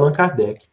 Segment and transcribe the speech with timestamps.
[0.00, 0.66] Allan Kardec.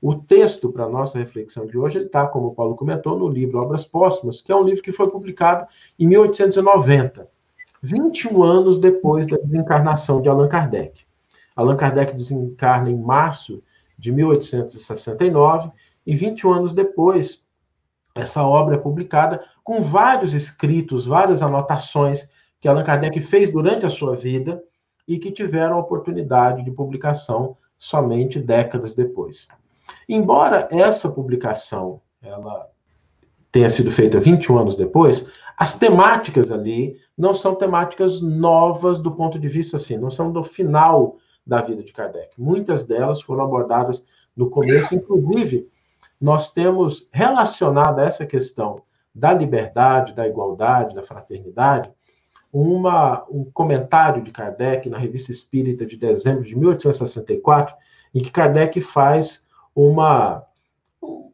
[0.00, 3.86] O texto para nossa reflexão de hoje está, como o Paulo comentou, no livro Obras
[3.86, 5.66] Póstumas, que é um livro que foi publicado
[5.98, 7.28] em 1890,
[7.82, 11.04] 21 anos depois da desencarnação de Allan Kardec.
[11.56, 13.62] Allan Kardec desencarna em março
[13.98, 15.70] de 1869,
[16.06, 17.46] e 21 anos depois,
[18.14, 22.28] essa obra é publicada com vários escritos, várias anotações
[22.60, 24.62] que Allan Kardec fez durante a sua vida
[25.08, 29.48] e que tiveram oportunidade de publicação somente décadas depois.
[30.08, 32.68] Embora essa publicação ela
[33.52, 39.38] tenha sido feita 21 anos depois, as temáticas ali não são temáticas novas do ponto
[39.38, 42.30] de vista assim, não são do final da vida de Kardec.
[42.36, 44.04] Muitas delas foram abordadas
[44.36, 45.68] no começo, inclusive
[46.20, 48.82] nós temos relacionado essa questão
[49.14, 51.90] da liberdade, da igualdade, da fraternidade,
[52.54, 57.74] uma, um comentário de Kardec na Revista Espírita de dezembro de 1864,
[58.14, 59.44] em que Kardec faz
[59.74, 60.44] uma,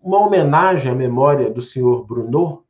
[0.02, 2.64] uma homenagem à memória do senhor Bruno,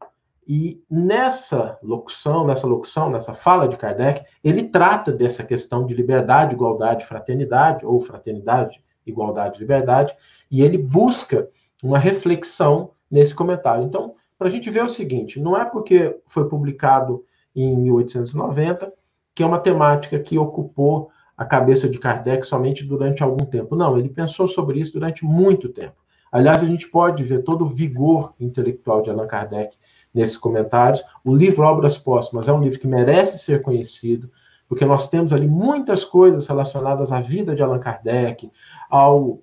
[0.49, 6.57] e nessa locução, nessa locução, nessa fala de Kardec, ele trata dessa questão de liberdade,
[6.57, 10.13] igualdade, fraternidade, ou fraternidade, igualdade, liberdade,
[10.51, 11.49] e ele busca
[11.85, 13.85] uma reflexão nesse comentário.
[13.85, 18.93] Então, para a gente ver o seguinte, não é porque foi publicado em 1890
[19.35, 23.75] que é uma temática que ocupou a cabeça de Kardec somente durante algum tempo.
[23.75, 25.97] Não, ele pensou sobre isso durante muito tempo.
[26.31, 29.77] Aliás, a gente pode ver todo o vigor intelectual de Allan Kardec
[30.13, 31.03] nesses comentários.
[31.25, 34.31] O livro Obras Póstumas é um livro que merece ser conhecido,
[34.69, 38.51] porque nós temos ali muitas coisas relacionadas à vida de Allan Kardec,
[38.91, 39.41] ao,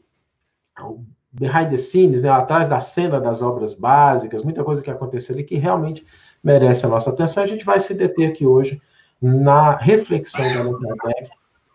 [0.75, 0.99] ao
[1.31, 5.43] behind the scenes, né, atrás da cena das obras básicas, muita coisa que aconteceu ali
[5.43, 6.05] que realmente
[6.47, 7.43] merece a nossa atenção.
[7.43, 8.81] A gente vai se deter aqui hoje
[9.21, 11.29] na reflexão de Allan Kardec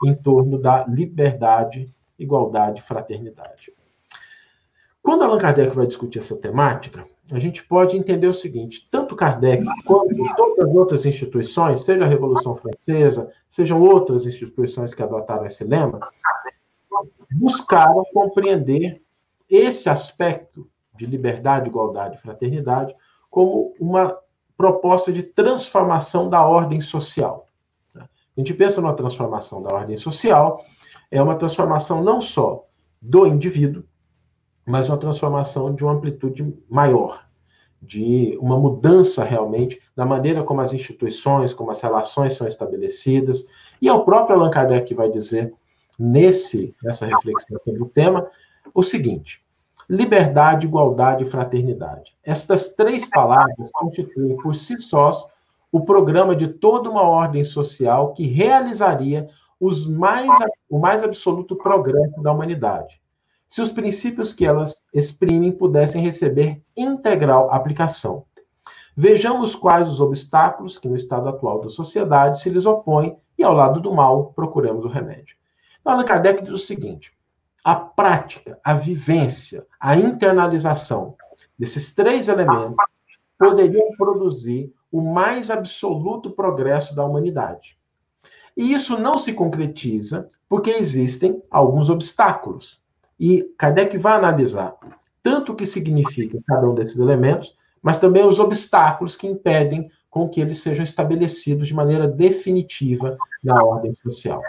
[0.04, 3.70] em torno da liberdade, igualdade e fraternidade.
[5.02, 9.62] Quando Allan Kardec vai discutir essa temática, a gente pode entender o seguinte: tanto Kardec
[9.84, 15.64] quanto todas as outras instituições, seja a Revolução Francesa, sejam outras instituições que adotaram esse
[15.64, 16.00] lema,
[17.32, 19.02] buscaram compreender
[19.50, 20.66] esse aspecto
[20.96, 22.94] de liberdade, igualdade e fraternidade
[23.30, 24.16] como uma
[24.56, 27.48] proposta de transformação da ordem social.
[27.96, 30.64] A gente pensa numa transformação da ordem social,
[31.10, 32.66] é uma transformação não só
[33.00, 33.84] do indivíduo,
[34.64, 37.26] mas uma transformação de uma amplitude maior,
[37.80, 43.46] de uma mudança realmente da maneira como as instituições, como as relações são estabelecidas.
[43.80, 45.52] E é o próprio Allan Kardec que vai dizer
[45.98, 48.30] nesse nessa reflexão sobre o tema
[48.72, 49.41] o seguinte:
[49.92, 52.16] liberdade, igualdade e fraternidade.
[52.24, 55.26] Estas três palavras constituem por si sós
[55.70, 59.28] o programa de toda uma ordem social que realizaria
[59.88, 60.30] mais,
[60.68, 63.02] o mais absoluto progresso da humanidade
[63.52, 68.24] se os princípios que elas exprimem pudessem receber integral aplicação.
[68.96, 73.52] Vejamos quais os obstáculos que no estado atual da sociedade se lhes opõem e, ao
[73.52, 75.36] lado do mal, procuremos o remédio.
[75.84, 77.12] Allan Kardec diz o seguinte:
[77.64, 81.14] a prática, a vivência, a internalização
[81.58, 82.74] desses três elementos
[83.38, 87.78] poderiam produzir o mais absoluto progresso da humanidade.
[88.56, 92.80] E isso não se concretiza porque existem alguns obstáculos.
[93.18, 94.76] E Kardec vai analisar
[95.22, 100.28] tanto o que significa cada um desses elementos, mas também os obstáculos que impedem com
[100.28, 104.42] que eles sejam estabelecidos de maneira definitiva na ordem social.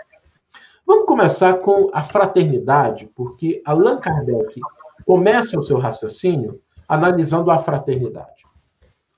[0.93, 4.61] Vamos começar com a fraternidade, porque Allan Kardec
[5.03, 8.43] começa o seu raciocínio analisando a fraternidade.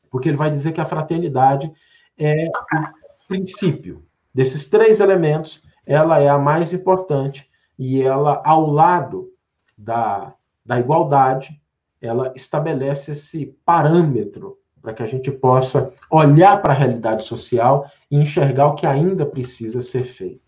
[0.09, 1.69] Porque ele vai dizer que a fraternidade
[2.17, 9.29] é o princípio desses três elementos, ela é a mais importante e ela, ao lado
[9.77, 10.33] da,
[10.65, 11.61] da igualdade,
[12.01, 18.17] ela estabelece esse parâmetro para que a gente possa olhar para a realidade social e
[18.17, 20.44] enxergar o que ainda precisa ser feito.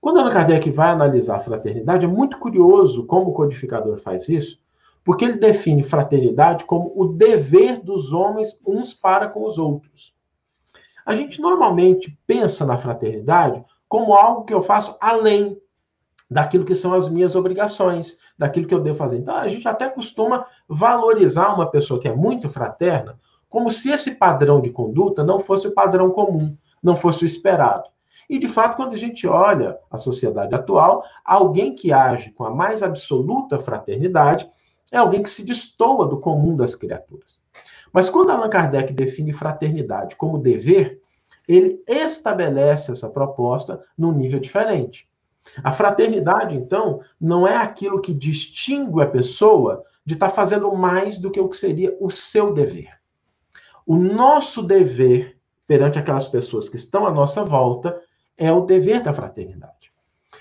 [0.00, 4.60] Quando Allan Kardec vai analisar a fraternidade, é muito curioso como o codificador faz isso,
[5.04, 10.14] porque ele define fraternidade como o dever dos homens uns para com os outros.
[11.04, 15.56] A gente normalmente pensa na fraternidade como algo que eu faço além
[16.28, 19.18] daquilo que são as minhas obrigações, daquilo que eu devo fazer.
[19.18, 23.18] Então, a gente até costuma valorizar uma pessoa que é muito fraterna,
[23.48, 27.84] como se esse padrão de conduta não fosse o padrão comum, não fosse o esperado.
[28.28, 32.50] E, de fato, quando a gente olha a sociedade atual, alguém que age com a
[32.50, 34.50] mais absoluta fraternidade
[34.90, 37.40] é alguém que se destoa do comum das criaturas.
[37.92, 41.00] Mas quando Allan Kardec define fraternidade como dever,
[41.48, 45.08] ele estabelece essa proposta num nível diferente.
[45.62, 51.18] A fraternidade, então, não é aquilo que distingue a pessoa de estar tá fazendo mais
[51.18, 52.90] do que o que seria o seu dever.
[53.86, 55.36] O nosso dever
[55.66, 58.00] perante aquelas pessoas que estão à nossa volta
[58.36, 59.92] é o dever da fraternidade.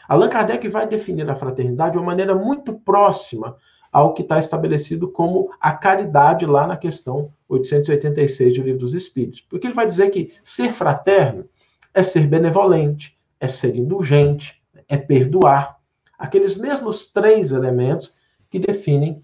[0.07, 3.57] Allan Kardec vai definir a fraternidade de uma maneira muito próxima
[3.91, 9.41] ao que está estabelecido como a caridade lá na questão 886 do Livro dos Espíritos.
[9.41, 11.47] Porque ele vai dizer que ser fraterno
[11.93, 15.77] é ser benevolente, é ser indulgente, é perdoar.
[16.17, 18.13] Aqueles mesmos três elementos
[18.49, 19.23] que definem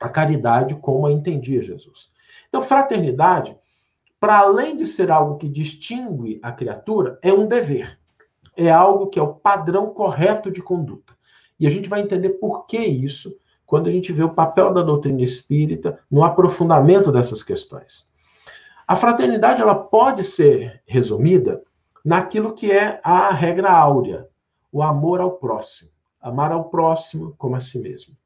[0.00, 2.10] a caridade como a entendia Jesus.
[2.48, 3.56] Então, fraternidade,
[4.18, 7.97] para além de ser algo que distingue a criatura, é um dever.
[8.58, 11.16] É algo que é o padrão correto de conduta.
[11.60, 13.32] E a gente vai entender por que isso
[13.64, 18.08] quando a gente vê o papel da doutrina espírita no aprofundamento dessas questões.
[18.84, 21.62] A fraternidade ela pode ser resumida
[22.04, 24.26] naquilo que é a regra áurea,
[24.72, 25.90] o amor ao próximo.
[26.20, 28.16] Amar ao próximo como a si mesmo.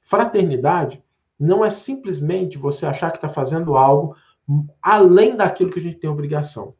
[0.00, 1.04] Fraternidade
[1.38, 4.16] não é simplesmente você achar que está fazendo algo
[4.80, 6.74] além daquilo que a gente tem obrigação.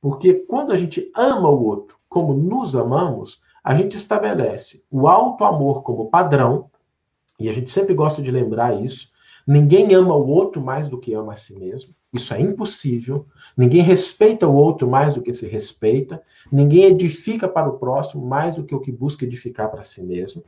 [0.00, 5.44] Porque quando a gente ama o outro como nos amamos, a gente estabelece o alto
[5.44, 6.68] amor como padrão,
[7.38, 9.08] e a gente sempre gosta de lembrar isso.
[9.46, 11.94] Ninguém ama o outro mais do que ama a si mesmo.
[12.12, 13.26] Isso é impossível.
[13.56, 16.20] Ninguém respeita o outro mais do que se respeita.
[16.52, 20.44] Ninguém edifica para o próximo mais do que o que busca edificar para si mesmo.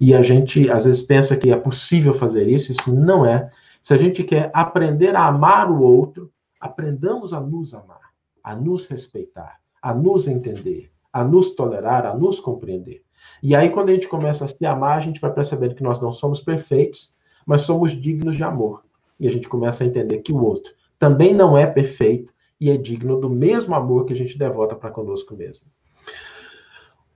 [0.00, 3.50] E a gente às vezes pensa que é possível fazer isso, isso não é.
[3.82, 8.86] Se a gente quer aprender a amar o outro, aprendamos a nos amar, a nos
[8.86, 13.02] respeitar, a nos entender, a nos tolerar, a nos compreender.
[13.42, 16.00] E aí, quando a gente começa a se amar, a gente vai percebendo que nós
[16.00, 17.14] não somos perfeitos,
[17.46, 18.84] mas somos dignos de amor.
[19.18, 22.76] E a gente começa a entender que o outro também não é perfeito e é
[22.76, 25.64] digno do mesmo amor que a gente devota para conosco mesmo.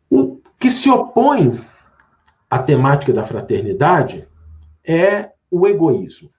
[0.08, 1.60] O que se opõe
[2.48, 4.26] à temática da fraternidade
[4.82, 6.30] é o egoísmo.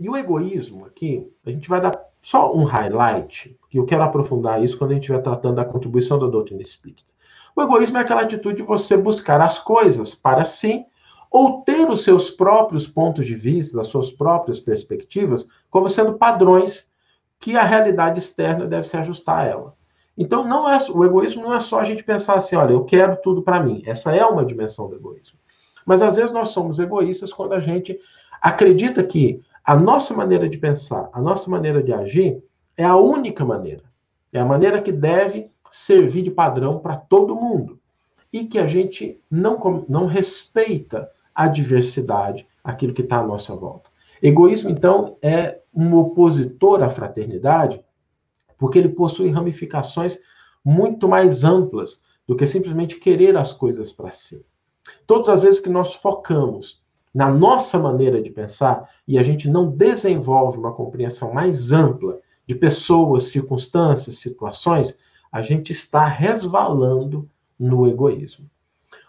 [0.00, 4.62] E o egoísmo aqui, a gente vai dar só um highlight, que eu quero aprofundar
[4.62, 7.12] isso quando a gente estiver tratando da contribuição da doutrina espírita.
[7.54, 10.84] O egoísmo é aquela atitude de você buscar as coisas para si
[11.30, 16.88] ou ter os seus próprios pontos de vista, as suas próprias perspectivas, como sendo padrões
[17.38, 19.74] que a realidade externa deve se ajustar a ela.
[20.16, 23.16] Então, não é o egoísmo não é só a gente pensar assim, olha, eu quero
[23.22, 23.82] tudo para mim.
[23.86, 25.38] Essa é uma dimensão do egoísmo.
[25.86, 27.98] Mas às vezes nós somos egoístas quando a gente
[28.40, 32.42] acredita que a nossa maneira de pensar, a nossa maneira de agir
[32.74, 33.84] é a única maneira.
[34.32, 37.78] É a maneira que deve servir de padrão para todo mundo.
[38.32, 43.90] E que a gente não, não respeita a diversidade, aquilo que está à nossa volta.
[44.22, 47.84] Egoísmo, então, é um opositor à fraternidade,
[48.56, 50.18] porque ele possui ramificações
[50.64, 54.42] muito mais amplas do que simplesmente querer as coisas para si.
[55.06, 56.82] Todas as vezes que nós focamos
[57.18, 62.54] na nossa maneira de pensar e a gente não desenvolve uma compreensão mais ampla de
[62.54, 64.96] pessoas, circunstâncias, situações,
[65.32, 67.28] a gente está resvalando
[67.58, 68.48] no egoísmo.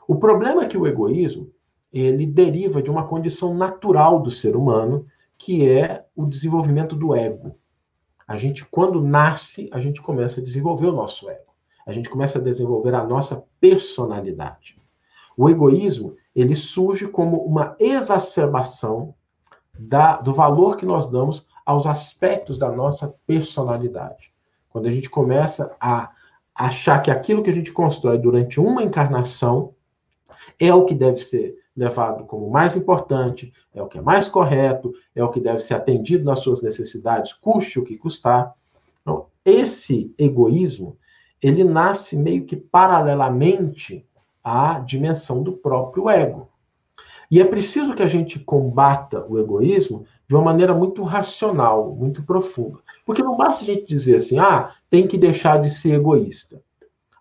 [0.08, 1.52] O problema é que o egoísmo
[1.94, 5.06] ele deriva de uma condição natural do ser humano,
[5.38, 7.56] que é o desenvolvimento do ego.
[8.28, 11.54] A gente, quando nasce, a gente começa a desenvolver o nosso ego.
[11.86, 14.82] A gente começa a desenvolver a nossa personalidade.
[15.38, 19.14] O egoísmo, ele surge como uma exacerbação
[19.78, 24.34] da, do valor que nós damos aos aspectos da nossa personalidade.
[24.70, 26.12] Quando a gente começa a
[26.54, 29.74] achar que aquilo que a gente constrói durante uma encarnação
[30.60, 34.94] é o que deve ser levado como mais importante, é o que é mais correto,
[35.16, 38.54] é o que deve ser atendido nas suas necessidades, custe o que custar.
[39.02, 40.98] Então, esse egoísmo,
[41.42, 44.06] ele nasce meio que paralelamente
[44.44, 46.50] à dimensão do próprio ego.
[47.32, 52.24] E é preciso que a gente combata o egoísmo de uma maneira muito racional, muito
[52.24, 52.80] profunda.
[53.06, 56.62] Porque não basta a gente dizer assim, ah, tem que deixar de ser egoísta.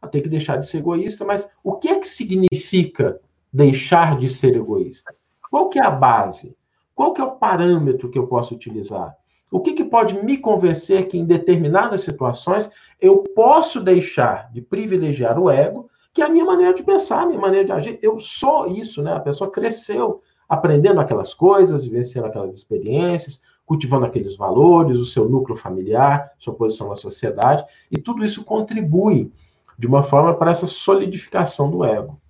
[0.01, 3.21] Ah, tem que deixar de ser egoísta, mas o que é que significa
[3.53, 5.15] deixar de ser egoísta?
[5.51, 6.57] Qual que é a base?
[6.95, 9.15] Qual que é o parâmetro que eu posso utilizar?
[9.51, 12.71] O que, que pode me convencer que em determinadas situações
[13.01, 17.27] eu posso deixar de privilegiar o ego, que é a minha maneira de pensar, a
[17.27, 17.99] minha maneira de agir?
[18.03, 19.15] Eu sou isso, né?
[19.15, 25.57] A pessoa cresceu aprendendo aquelas coisas, vivenciando aquelas experiências, cultivando aqueles valores, o seu núcleo
[25.57, 29.31] familiar, sua posição na sociedade, e tudo isso contribui
[29.79, 32.21] de uma forma para essa solidificação do ego.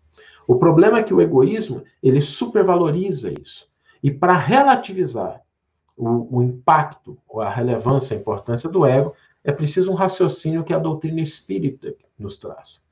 [0.46, 3.66] O problema é que o egoísmo, ele supervaloriza isso.
[4.02, 5.40] E para relativizar
[5.96, 10.78] o, o impacto, a relevância, a importância do ego, é preciso um raciocínio que a
[10.78, 12.86] doutrina espírita nos traz.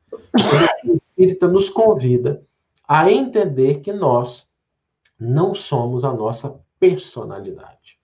[1.16, 2.42] Espírita nos convida
[2.86, 4.48] a entender que nós
[5.18, 7.98] não somos a nossa personalidade.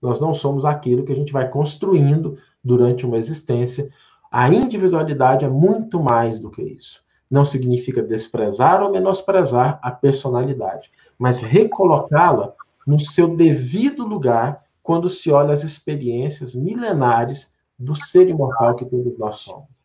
[0.00, 3.90] Nós não somos aquilo que a gente vai construindo durante uma existência.
[4.30, 7.02] A individualidade é muito mais do que isso.
[7.30, 12.52] Não significa desprezar ou menosprezar a personalidade, mas recolocá-la
[12.86, 19.18] no seu devido lugar quando se olha as experiências milenares do ser imortal que todos
[19.18, 19.75] nós somos.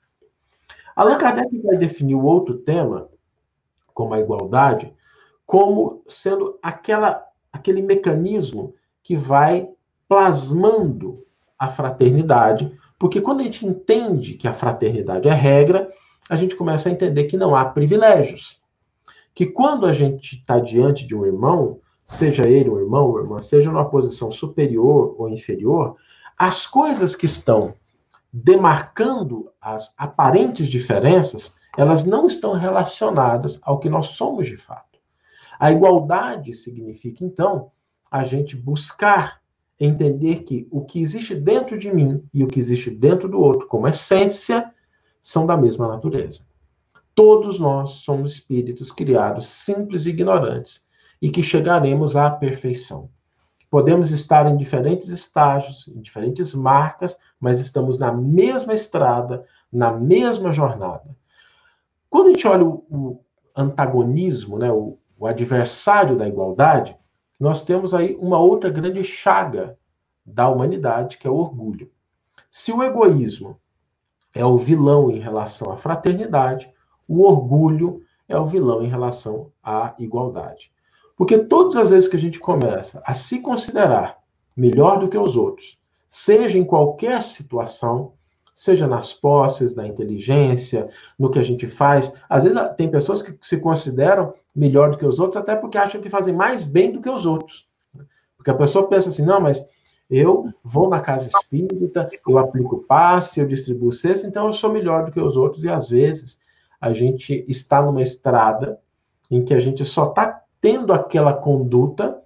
[0.95, 3.10] Allan Kardec vai definir o outro tema,
[3.93, 4.93] como a igualdade,
[5.45, 9.69] como sendo aquela, aquele mecanismo que vai
[10.07, 11.25] plasmando
[11.57, 15.91] a fraternidade, porque quando a gente entende que a fraternidade é regra,
[16.29, 18.60] a gente começa a entender que não há privilégios.
[19.33, 23.39] Que quando a gente está diante de um irmão, seja ele um irmão ou irmã,
[23.39, 25.95] seja numa posição superior ou inferior,
[26.38, 27.74] as coisas que estão
[28.31, 35.00] demarcando as aparentes diferenças, elas não estão relacionadas ao que nós somos de fato.
[35.59, 37.71] A igualdade significa, então,
[38.09, 39.41] a gente buscar
[39.79, 43.67] entender que o que existe dentro de mim e o que existe dentro do outro,
[43.67, 44.71] como essência,
[45.21, 46.41] são da mesma natureza.
[47.13, 50.85] Todos nós somos espíritos criados simples e ignorantes
[51.21, 53.09] e que chegaremos à perfeição.
[53.71, 60.51] Podemos estar em diferentes estágios, em diferentes marcas, mas estamos na mesma estrada, na mesma
[60.51, 61.15] jornada.
[62.09, 63.25] Quando a gente olha o, o
[63.55, 66.97] antagonismo, né, o, o adversário da igualdade,
[67.39, 69.77] nós temos aí uma outra grande chaga
[70.25, 71.89] da humanidade, que é o orgulho.
[72.49, 73.57] Se o egoísmo
[74.35, 76.69] é o vilão em relação à fraternidade,
[77.07, 80.73] o orgulho é o vilão em relação à igualdade.
[81.21, 84.17] Porque todas as vezes que a gente começa a se considerar
[84.57, 85.77] melhor do que os outros,
[86.09, 88.13] seja em qualquer situação,
[88.55, 92.11] seja nas posses, na inteligência, no que a gente faz.
[92.27, 96.01] Às vezes tem pessoas que se consideram melhor do que os outros, até porque acham
[96.01, 97.67] que fazem mais bem do que os outros.
[98.35, 99.63] Porque a pessoa pensa assim, não, mas
[100.09, 105.05] eu vou na casa espírita, eu aplico passe, eu distribuo cesta, então eu sou melhor
[105.05, 106.39] do que os outros, e às vezes
[106.81, 108.79] a gente está numa estrada
[109.29, 112.22] em que a gente só está tendo aquela conduta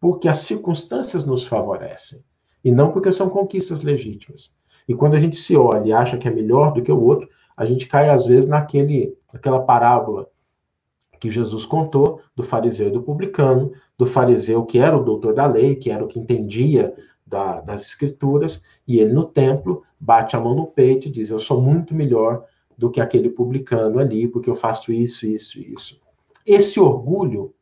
[0.00, 2.24] porque as circunstâncias nos favorecem
[2.64, 4.56] e não porque são conquistas legítimas.
[4.88, 7.28] E quando a gente se olha e acha que é melhor do que o outro,
[7.56, 10.28] a gente cai às vezes naquele, naquela parábola
[11.20, 15.46] que Jesus contou do fariseu e do publicano, do fariseu que era o doutor da
[15.46, 20.40] lei, que era o que entendia da, das escrituras, e ele no templo bate a
[20.40, 22.44] mão no peito e diz: Eu sou muito melhor
[22.76, 26.00] do que aquele publicano ali, porque eu faço isso, isso, isso.
[26.44, 27.54] Esse orgulho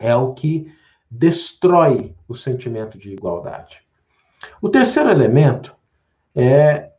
[0.00, 0.72] é o que
[1.10, 3.82] destrói o sentimento de igualdade.
[4.62, 5.76] O terceiro elemento
[6.34, 6.90] é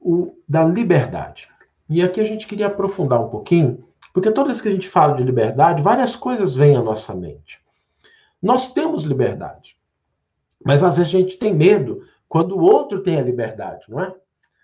[0.00, 1.48] o da liberdade.
[1.88, 5.16] E aqui a gente queria aprofundar um pouquinho, porque toda vez que a gente fala
[5.16, 7.60] de liberdade, várias coisas vêm à nossa mente.
[8.40, 9.76] Nós temos liberdade,
[10.64, 14.14] mas às vezes a gente tem medo quando o outro tem a liberdade, não é?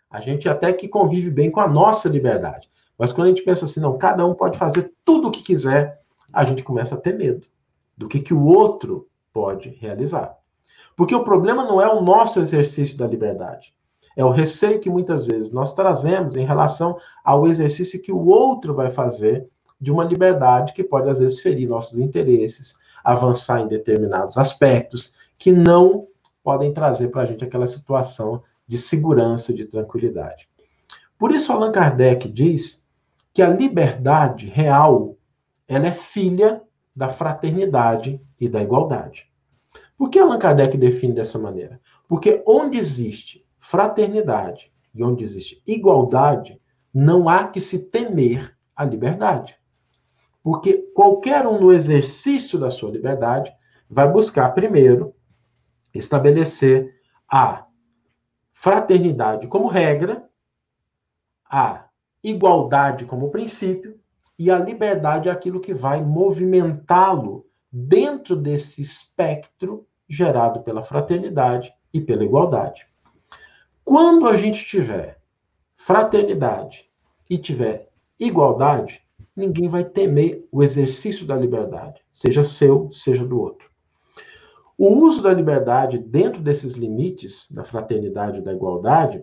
[0.08, 2.68] A gente até que convive bem com a nossa liberdade.
[2.98, 6.00] Mas quando a gente pensa assim, não, cada um pode fazer tudo o que quiser,
[6.32, 7.46] a gente começa a ter medo
[8.00, 10.34] do que, que o outro pode realizar.
[10.96, 13.74] Porque o problema não é o nosso exercício da liberdade.
[14.16, 18.74] É o receio que muitas vezes nós trazemos em relação ao exercício que o outro
[18.74, 19.46] vai fazer
[19.78, 25.52] de uma liberdade que pode, às vezes, ferir nossos interesses, avançar em determinados aspectos que
[25.52, 26.08] não
[26.42, 30.48] podem trazer para a gente aquela situação de segurança, de tranquilidade.
[31.18, 32.82] Por isso, Allan Kardec diz
[33.34, 35.18] que a liberdade real
[35.68, 36.59] ela é filha
[36.94, 39.30] da fraternidade e da igualdade.
[39.96, 41.80] Por que Allan Kardec define dessa maneira?
[42.08, 46.60] Porque onde existe fraternidade e onde existe igualdade,
[46.92, 49.56] não há que se temer a liberdade.
[50.42, 53.52] Porque qualquer um no exercício da sua liberdade
[53.88, 55.14] vai buscar primeiro
[55.94, 56.94] estabelecer
[57.28, 57.66] a
[58.50, 60.28] fraternidade como regra,
[61.44, 61.84] a
[62.22, 63.99] igualdade como princípio
[64.40, 72.00] e a liberdade é aquilo que vai movimentá-lo dentro desse espectro gerado pela fraternidade e
[72.00, 72.86] pela igualdade.
[73.84, 75.20] Quando a gente tiver
[75.76, 76.88] fraternidade
[77.28, 79.02] e tiver igualdade,
[79.36, 83.68] ninguém vai temer o exercício da liberdade, seja seu, seja do outro.
[84.78, 89.22] O uso da liberdade dentro desses limites da fraternidade e da igualdade,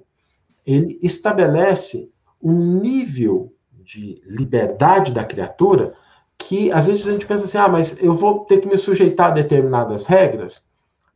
[0.64, 2.08] ele estabelece
[2.40, 3.57] um nível
[3.88, 5.94] de liberdade da criatura,
[6.38, 9.27] que às vezes a gente pensa assim, ah, mas eu vou ter que me sujeitar
[9.27, 10.67] a determinadas regras,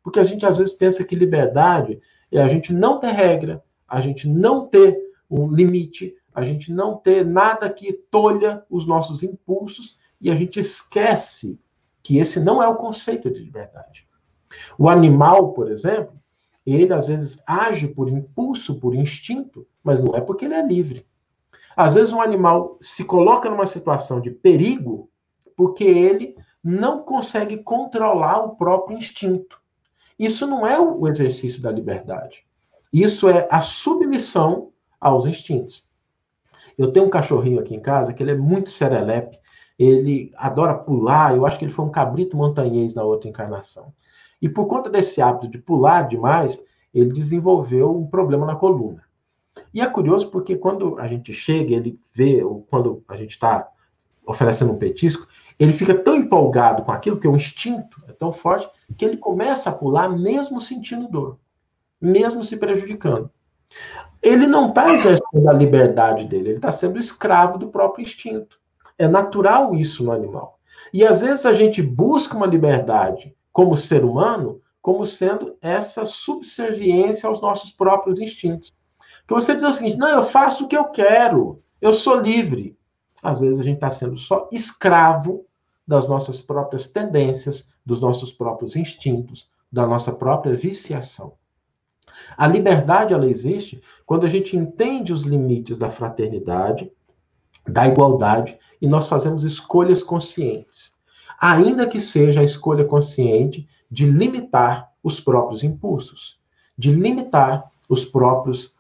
[0.01, 2.01] porque a gente às vezes pensa que liberdade
[2.31, 4.97] é a gente não ter regra, a gente não ter
[5.29, 10.59] um limite, a gente não ter nada que tolha os nossos impulsos e a gente
[10.59, 11.59] esquece
[12.01, 14.07] que esse não é o conceito de liberdade.
[14.77, 16.13] O animal, por exemplo,
[16.65, 21.05] ele às vezes age por impulso, por instinto, mas não é porque ele é livre.
[21.75, 25.09] Às vezes um animal se coloca numa situação de perigo
[25.55, 29.59] porque ele não consegue controlar o próprio instinto.
[30.17, 32.45] Isso não é o exercício da liberdade.
[32.93, 35.83] Isso é a submissão aos instintos.
[36.77, 39.39] Eu tenho um cachorrinho aqui em casa que ele é muito serelepe,
[39.77, 43.93] ele adora pular, eu acho que ele foi um cabrito montanhês na outra encarnação.
[44.41, 46.63] E por conta desse hábito de pular demais,
[46.93, 49.03] ele desenvolveu um problema na coluna.
[49.73, 53.67] E é curioso porque quando a gente chega, ele vê, ou quando a gente está
[54.25, 55.27] oferecendo um petisco,
[55.59, 59.69] ele fica tão empolgado com aquilo, que o instinto é tão forte, que ele começa
[59.69, 61.37] a pular mesmo sentindo dor,
[61.99, 63.29] mesmo se prejudicando.
[64.21, 68.59] Ele não está exercendo a liberdade dele, ele está sendo escravo do próprio instinto.
[68.97, 70.59] É natural isso no animal.
[70.93, 77.27] E às vezes a gente busca uma liberdade como ser humano, como sendo essa subserviência
[77.27, 78.73] aos nossos próprios instintos.
[79.31, 82.77] Que você diz o seguinte: não, eu faço o que eu quero, eu sou livre.
[83.23, 85.45] Às vezes a gente está sendo só escravo
[85.87, 91.35] das nossas próprias tendências, dos nossos próprios instintos, da nossa própria viciação.
[92.35, 96.91] A liberdade ela existe quando a gente entende os limites da fraternidade,
[97.65, 100.93] da igualdade e nós fazemos escolhas conscientes.
[101.39, 106.37] Ainda que seja a escolha consciente de limitar os próprios impulsos,
[106.77, 108.73] de limitar os próprios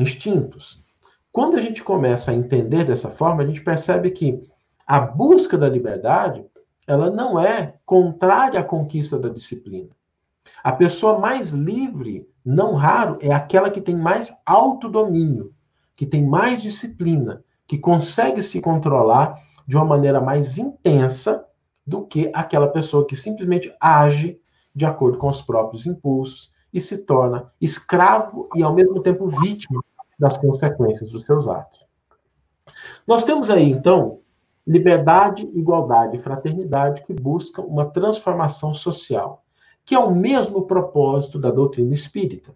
[0.00, 0.82] instintos.
[1.32, 4.42] Quando a gente começa a entender dessa forma, a gente percebe que
[4.86, 6.44] a busca da liberdade,
[6.86, 9.90] ela não é contrária à conquista da disciplina.
[10.64, 15.54] A pessoa mais livre, não raro, é aquela que tem mais autodomínio,
[15.94, 19.34] que tem mais disciplina, que consegue se controlar
[19.66, 21.46] de uma maneira mais intensa
[21.86, 24.40] do que aquela pessoa que simplesmente age
[24.74, 29.82] de acordo com os próprios impulsos e se torna escravo e ao mesmo tempo vítima
[30.20, 31.80] das consequências dos seus atos.
[33.06, 34.20] Nós temos aí, então,
[34.66, 39.42] liberdade, igualdade e fraternidade que buscam uma transformação social,
[39.84, 42.54] que é o mesmo propósito da doutrina espírita.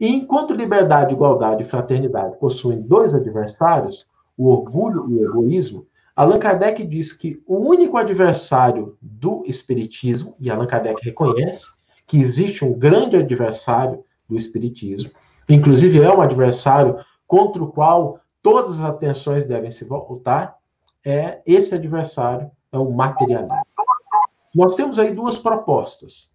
[0.00, 6.38] E enquanto liberdade, igualdade e fraternidade possuem dois adversários, o orgulho e o egoísmo, Allan
[6.38, 11.70] Kardec diz que o único adversário do espiritismo, e Allan Kardec reconhece
[12.06, 15.10] que existe um grande adversário do espiritismo,
[15.54, 20.56] inclusive é um adversário contra o qual todas as atenções devem se voltar,
[21.04, 23.66] é esse adversário é o materialismo.
[24.54, 26.30] Nós temos aí duas propostas: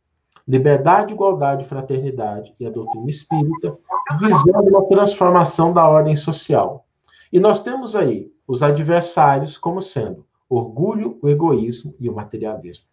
[0.47, 3.78] liberdade, igualdade, fraternidade e a doutrina espírita,
[4.19, 6.86] visando uma transformação da ordem social.
[7.32, 12.86] E nós temos aí os adversários como sendo orgulho, o egoísmo e o materialismo.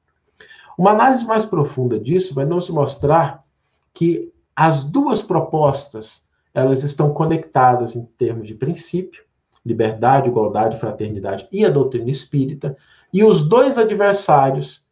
[0.76, 3.44] Uma análise mais profunda disso vai nos mostrar
[3.92, 9.24] que as duas propostas elas estão conectadas em termos de princípio,
[9.64, 12.76] liberdade, igualdade, fraternidade e a doutrina espírita,
[13.12, 14.84] e os dois adversários,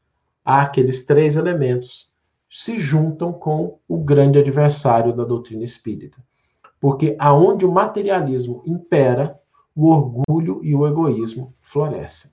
[0.44, 2.08] aqueles três elementos,
[2.48, 6.18] se juntam com o grande adversário da doutrina espírita.
[6.80, 9.38] Porque aonde o materialismo impera,
[9.74, 12.30] o orgulho e o egoísmo florescem.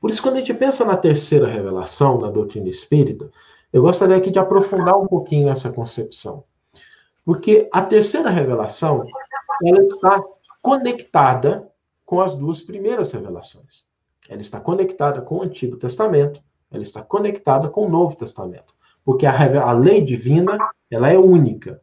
[0.00, 3.30] Por isso, quando a gente pensa na terceira revelação, na doutrina espírita,
[3.72, 6.44] eu gostaria aqui de aprofundar um pouquinho essa concepção.
[7.24, 9.04] Porque a terceira revelação,
[9.64, 10.22] ela está
[10.62, 11.68] conectada
[12.04, 13.84] com as duas primeiras revelações.
[14.28, 18.74] Ela está conectada com o Antigo Testamento, ela está conectada com o Novo Testamento.
[19.04, 20.58] Porque a, a lei divina,
[20.90, 21.80] ela é única.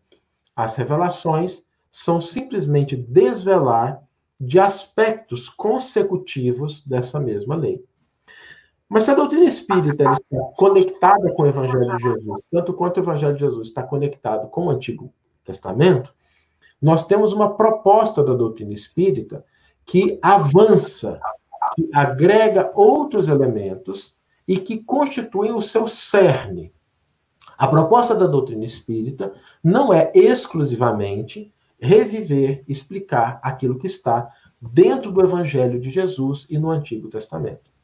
[0.55, 4.01] As revelações são simplesmente desvelar
[4.39, 7.83] de aspectos consecutivos dessa mesma lei.
[8.89, 12.99] Mas se a doutrina espírita está conectada com o Evangelho de Jesus, tanto quanto o
[13.01, 16.13] Evangelho de Jesus está conectado com o Antigo Testamento,
[16.81, 19.43] nós temos uma proposta da doutrina espírita
[19.85, 21.19] que avança,
[21.75, 24.15] que agrega outros elementos
[24.47, 26.73] e que constituem o seu cerne.
[27.57, 35.21] A proposta da doutrina espírita não é exclusivamente reviver, explicar aquilo que está dentro do
[35.21, 37.76] Evangelho de Jesus e no Antigo Testamento.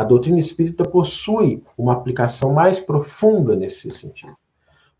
[0.00, 4.34] A doutrina espírita possui uma aplicação mais profunda nesse sentido.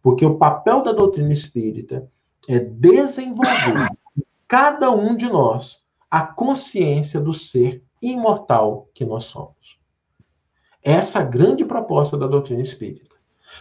[0.02, 2.06] Porque o papel da doutrina espírita
[2.46, 9.80] é desenvolver em cada um de nós a consciência do ser imortal que nós somos.
[10.84, 13.16] Essa é a grande proposta da doutrina espírita.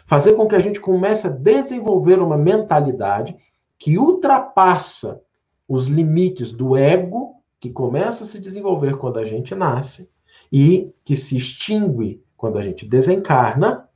[0.05, 3.37] Fazer com que a gente comece a desenvolver uma mentalidade
[3.77, 5.21] que ultrapassa
[5.69, 10.11] os limites do ego que começa a se desenvolver quando a gente nasce
[10.51, 13.87] e que se extingue quando a gente desencarna,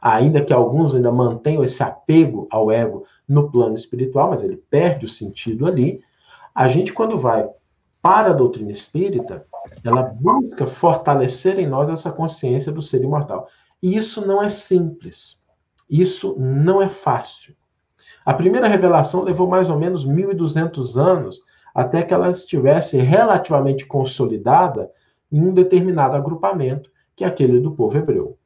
[0.00, 5.04] ainda que alguns ainda mantenham esse apego ao ego no plano espiritual, mas ele perde
[5.04, 6.00] o sentido ali.
[6.54, 7.48] A gente, quando vai
[8.02, 9.46] para a doutrina espírita,
[9.84, 13.48] ela busca fortalecer em nós essa consciência do ser imortal.
[13.82, 15.44] E isso não é simples.
[15.88, 17.54] Isso não é fácil.
[18.24, 21.40] A primeira revelação levou mais ou menos 1.200 anos
[21.74, 24.90] até que ela estivesse relativamente consolidada
[25.30, 28.36] em um determinado agrupamento, que é aquele do povo hebreu.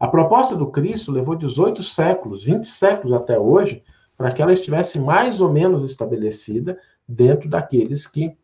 [0.00, 3.82] A proposta do Cristo levou 18 séculos, 20 séculos até hoje,
[4.16, 8.36] para que ela estivesse mais ou menos estabelecida dentro daqueles que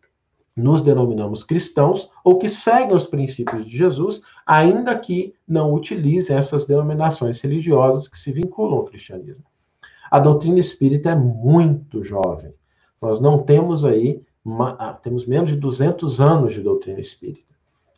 [0.56, 6.64] nos denominamos cristãos ou que seguem os princípios de Jesus, ainda que não utilizem essas
[6.64, 9.44] denominações religiosas que se vinculam ao cristianismo.
[10.10, 12.54] A doutrina espírita é muito jovem.
[13.02, 14.22] Nós não temos aí,
[14.78, 17.53] ah, temos menos de 200 anos de doutrina espírita.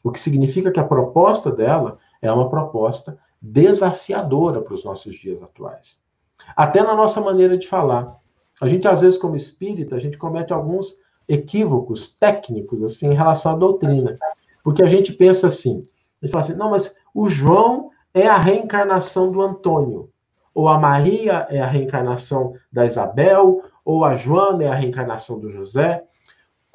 [0.06, 5.42] O que significa que a proposta dela é uma proposta desafiadora para os nossos dias
[5.42, 6.00] atuais.
[6.54, 8.16] Até na nossa maneira de falar.
[8.60, 10.94] A gente, às vezes, como espírita, a gente comete alguns
[11.28, 14.16] equívocos técnicos, assim, em relação à doutrina.
[14.62, 15.88] Porque a gente pensa assim,
[16.22, 20.08] a gente fala assim, não, mas o João é a reencarnação do Antônio
[20.54, 25.50] ou a Maria é a reencarnação da Isabel, ou a Joana é a reencarnação do
[25.50, 26.04] José,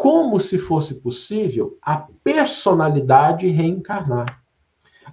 [0.02, 4.42] como se fosse possível a personalidade reencarnar.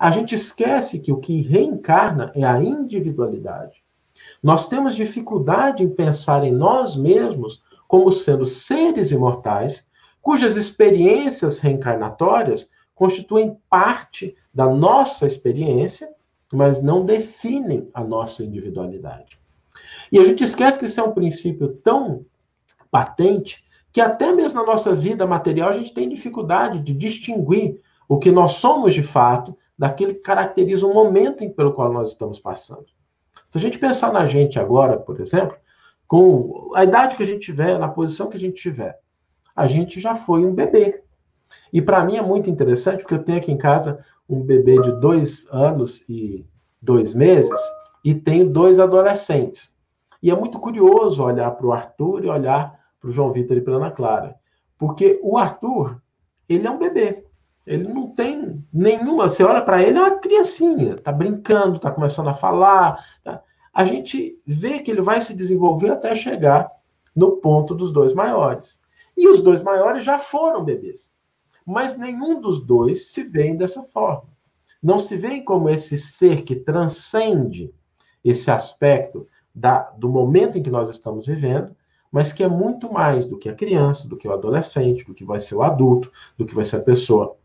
[0.00, 3.82] A gente esquece que o que reencarna é a individualidade.
[4.42, 9.86] Nós temos dificuldade em pensar em nós mesmos como sendo seres imortais,
[10.22, 16.08] cujas experiências reencarnatórias constituem parte da nossa experiência
[16.50, 19.38] mas não definem a nossa individualidade.
[20.10, 22.24] E a gente esquece que isso é um princípio tão
[22.90, 28.18] patente que até mesmo na nossa vida material a gente tem dificuldade de distinguir o
[28.18, 32.86] que nós somos de fato daquilo que caracteriza o momento pelo qual nós estamos passando.
[33.48, 35.56] Se a gente pensar na gente agora, por exemplo,
[36.06, 38.98] com a idade que a gente tiver, na posição que a gente tiver,
[39.54, 41.02] a gente já foi um bebê.
[41.72, 44.92] E para mim é muito interessante, porque eu tenho aqui em casa um bebê de
[45.00, 46.46] dois anos e
[46.80, 47.58] dois meses
[48.04, 49.74] e tenho dois adolescentes.
[50.22, 53.60] E é muito curioso olhar para o Arthur e olhar para o João Vitor e
[53.60, 54.36] para Ana Clara.
[54.76, 56.00] Porque o Arthur,
[56.48, 57.24] ele é um bebê.
[57.66, 59.28] Ele não tem nenhuma.
[59.28, 60.94] Você olha para ele, é uma criancinha.
[60.94, 63.04] Está brincando, está começando a falar.
[63.22, 63.42] Tá?
[63.72, 66.70] A gente vê que ele vai se desenvolver até chegar
[67.14, 68.80] no ponto dos dois maiores.
[69.16, 71.10] E os dois maiores já foram bebês
[71.68, 74.26] mas nenhum dos dois se vê dessa forma.
[74.82, 77.70] Não se vê como esse ser que transcende
[78.24, 81.76] esse aspecto da, do momento em que nós estamos vivendo,
[82.10, 85.24] mas que é muito mais do que a criança, do que o adolescente, do que
[85.24, 87.36] vai ser o adulto, do que vai ser a pessoa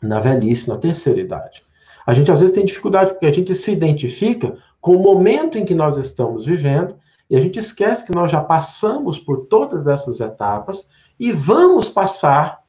[0.00, 1.62] na velhice, na terceira idade.
[2.06, 5.64] A gente às vezes tem dificuldade porque a gente se identifica com o momento em
[5.64, 6.96] que nós estamos vivendo
[7.28, 10.88] e a gente esquece que nós já passamos por todas essas etapas
[11.20, 12.62] e vamos passar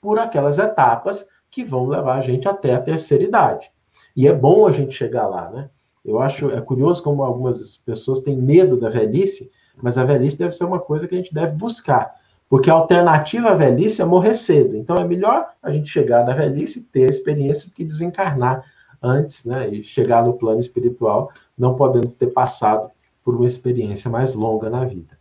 [0.00, 3.70] por aquelas etapas que vão levar a gente até a terceira idade.
[4.14, 5.70] E é bom a gente chegar lá, né?
[6.04, 9.50] Eu acho é curioso como algumas pessoas têm medo da velhice,
[9.82, 12.14] mas a velhice deve ser uma coisa que a gente deve buscar,
[12.48, 14.76] porque a alternativa à velhice é morrer cedo.
[14.76, 18.64] Então é melhor a gente chegar na velhice e ter a experiência do que desencarnar
[19.02, 19.68] antes, né?
[19.68, 22.90] E chegar no plano espiritual não podendo ter passado
[23.24, 25.18] por uma experiência mais longa na vida.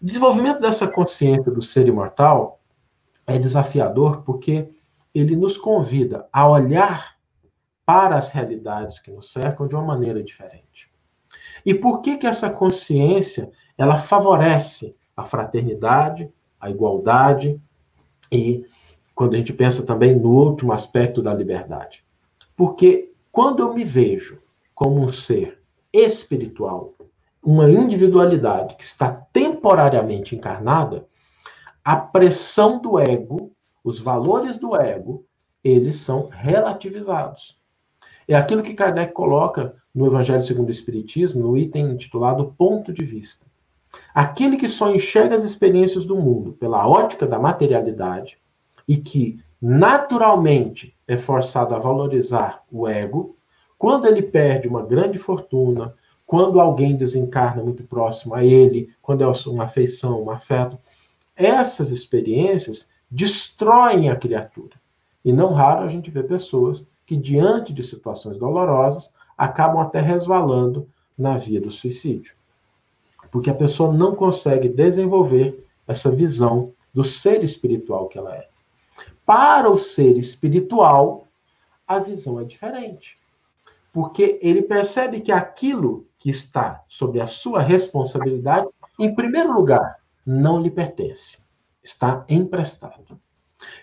[0.00, 2.60] O desenvolvimento dessa consciência do ser imortal
[3.26, 4.68] é desafiador porque
[5.14, 7.16] ele nos convida a olhar
[7.84, 10.89] para as realidades que nos cercam de uma maneira diferente.
[11.64, 17.60] E por que que essa consciência ela favorece a fraternidade, a igualdade
[18.30, 18.64] e
[19.14, 22.04] quando a gente pensa também no último aspecto da liberdade?
[22.56, 24.38] Porque quando eu me vejo
[24.74, 25.60] como um ser
[25.92, 26.94] espiritual,
[27.42, 31.06] uma individualidade que está temporariamente encarnada,
[31.84, 35.24] a pressão do ego, os valores do ego,
[35.64, 37.59] eles são relativizados.
[38.30, 43.04] É aquilo que Kardec coloca no Evangelho segundo o Espiritismo, no item intitulado Ponto de
[43.04, 43.44] Vista.
[44.14, 48.38] Aquele que só enxerga as experiências do mundo pela ótica da materialidade
[48.86, 53.34] e que naturalmente é forçado a valorizar o ego,
[53.76, 55.92] quando ele perde uma grande fortuna,
[56.24, 60.78] quando alguém desencarna muito próximo a ele, quando é uma afeição, um afeto,
[61.34, 64.76] essas experiências destroem a criatura.
[65.24, 70.88] E não raro a gente vê pessoas que, diante de situações dolorosas, acabam até resvalando
[71.18, 72.36] na via do suicídio.
[73.32, 78.48] Porque a pessoa não consegue desenvolver essa visão do ser espiritual que ela é.
[79.26, 81.26] Para o ser espiritual,
[81.84, 83.18] a visão é diferente.
[83.92, 88.68] Porque ele percebe que aquilo que está sob a sua responsabilidade,
[89.00, 91.38] em primeiro lugar, não lhe pertence,
[91.82, 93.20] está emprestado.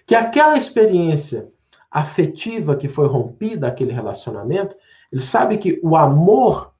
[0.05, 1.51] Que aquela experiência
[1.91, 4.75] afetiva que foi rompida, aquele relacionamento,
[5.11, 6.73] ele sabe que o amor,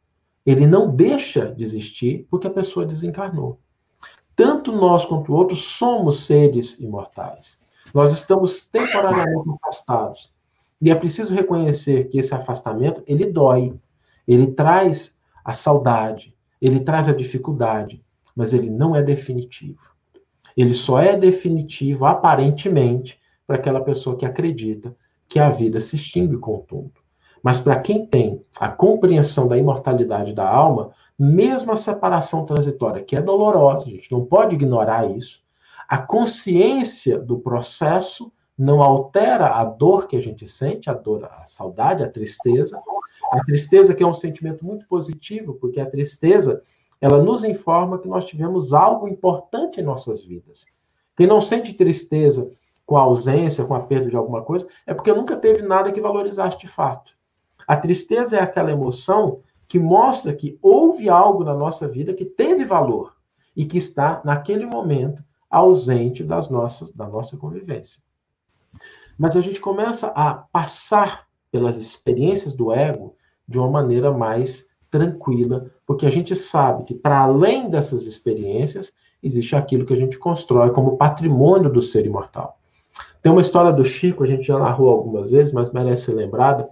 [0.46, 3.60] ele não deixa de existir porque a pessoa desencarnou.
[4.36, 7.60] Tanto nós quanto outros somos seres imortais.
[7.94, 10.32] Nós estamos temporariamente afastados.
[10.80, 13.74] E é preciso reconhecer que esse afastamento, ele dói.
[14.28, 18.04] Ele traz a saudade, ele traz a dificuldade,
[18.36, 19.96] mas ele não é definitivo.
[20.56, 24.94] Ele só é definitivo, aparentemente, para aquela pessoa que acredita
[25.28, 26.92] que a vida se extingue com o todo.
[27.42, 33.16] Mas para quem tem a compreensão da imortalidade da alma, mesmo a separação transitória, que
[33.16, 35.42] é dolorosa, a gente não pode ignorar isso,
[35.88, 41.46] a consciência do processo não altera a dor que a gente sente, a dor, a
[41.46, 42.82] saudade, a tristeza.
[43.32, 46.62] A tristeza que é um sentimento muito positivo, porque a tristeza,
[47.00, 50.66] ela nos informa que nós tivemos algo importante em nossas vidas.
[51.16, 52.52] Quem não sente tristeza
[52.88, 56.00] com a ausência, com a perda de alguma coisa, é porque nunca teve nada que
[56.00, 57.12] valorizasse de fato.
[57.68, 62.64] A tristeza é aquela emoção que mostra que houve algo na nossa vida que teve
[62.64, 63.14] valor
[63.54, 68.02] e que está, naquele momento, ausente das nossas, da nossa convivência.
[69.18, 75.70] Mas a gente começa a passar pelas experiências do ego de uma maneira mais tranquila,
[75.86, 80.72] porque a gente sabe que, para além dessas experiências, existe aquilo que a gente constrói
[80.72, 82.57] como patrimônio do ser imortal.
[83.28, 86.70] Tem uma história do Chico, a gente já narrou algumas vezes, mas merece ser lembrada,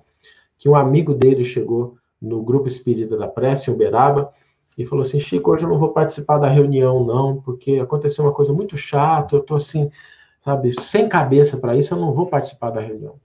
[0.58, 4.32] que um amigo dele chegou no grupo espírita da prece, em Uberaba,
[4.78, 8.32] e falou assim, Chico, hoje eu não vou participar da reunião, não, porque aconteceu uma
[8.32, 9.92] coisa muito chata, eu tô assim,
[10.40, 13.16] sabe, sem cabeça para isso, eu não vou participar da reunião.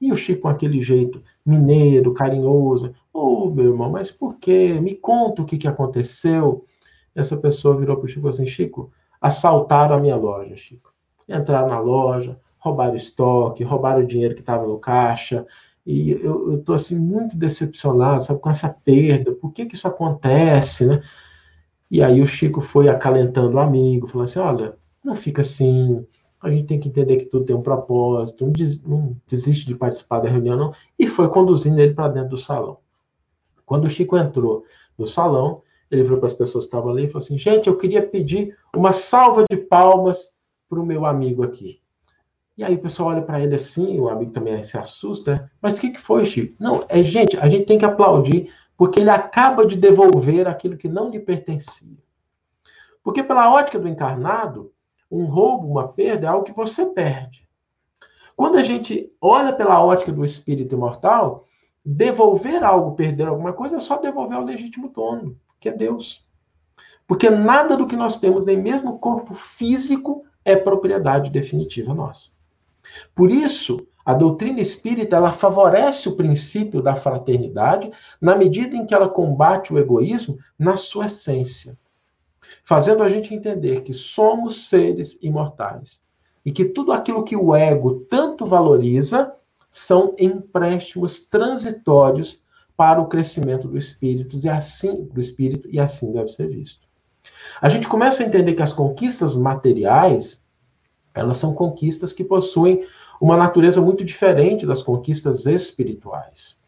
[0.00, 4.80] E o Chico, com aquele jeito mineiro, carinhoso, ô, oh, meu irmão, mas por quê?
[4.82, 6.64] Me conta o que, que aconteceu.
[7.14, 10.92] Essa pessoa virou para o Chico assim, Chico, assaltaram a minha loja, Chico.
[11.28, 15.46] Entraram na loja, roubaram estoque, roubaram o dinheiro que estava no caixa.
[15.84, 19.32] E eu estou assim muito decepcionado, sabe, com essa perda.
[19.32, 21.00] Por que que isso acontece, né?
[21.90, 26.06] E aí o Chico foi acalentando o amigo, falou assim, olha, não fica assim,
[26.40, 29.74] a gente tem que entender que tudo tem um propósito, não, des, não desiste de
[29.74, 30.74] participar da reunião, não.
[30.98, 32.78] E foi conduzindo ele para dentro do salão.
[33.66, 34.64] Quando o Chico entrou
[34.96, 37.76] no salão, ele virou para as pessoas que estavam ali e falou assim: gente, eu
[37.76, 40.34] queria pedir uma salva de palmas
[40.68, 41.80] para o meu amigo aqui.
[42.60, 45.50] E aí o pessoal olha para ele assim, o amigo também se assusta.
[45.62, 46.54] Mas o que, que foi, Chico?
[46.60, 50.86] Não, é gente, a gente tem que aplaudir, porque ele acaba de devolver aquilo que
[50.86, 51.96] não lhe pertencia.
[53.02, 54.74] Porque pela ótica do encarnado,
[55.10, 57.48] um roubo, uma perda é algo que você perde.
[58.36, 61.46] Quando a gente olha pela ótica do espírito imortal,
[61.82, 66.28] devolver algo, perder alguma coisa, é só devolver ao legítimo dono, que é Deus.
[67.06, 72.38] Porque nada do que nós temos, nem mesmo o corpo físico, é propriedade definitiva nossa.
[73.14, 77.90] Por isso, a doutrina espírita ela favorece o princípio da fraternidade
[78.20, 81.78] na medida em que ela combate o egoísmo na sua essência,
[82.64, 86.02] fazendo a gente entender que somos seres imortais
[86.44, 89.32] e que tudo aquilo que o ego tanto valoriza
[89.68, 92.42] são empréstimos transitórios
[92.76, 96.88] para o crescimento do espírito e assim do espírito e assim deve ser visto.
[97.60, 100.44] A gente começa a entender que as conquistas materiais
[101.14, 102.84] elas são conquistas que possuem
[103.20, 106.58] uma natureza muito diferente das conquistas espirituais.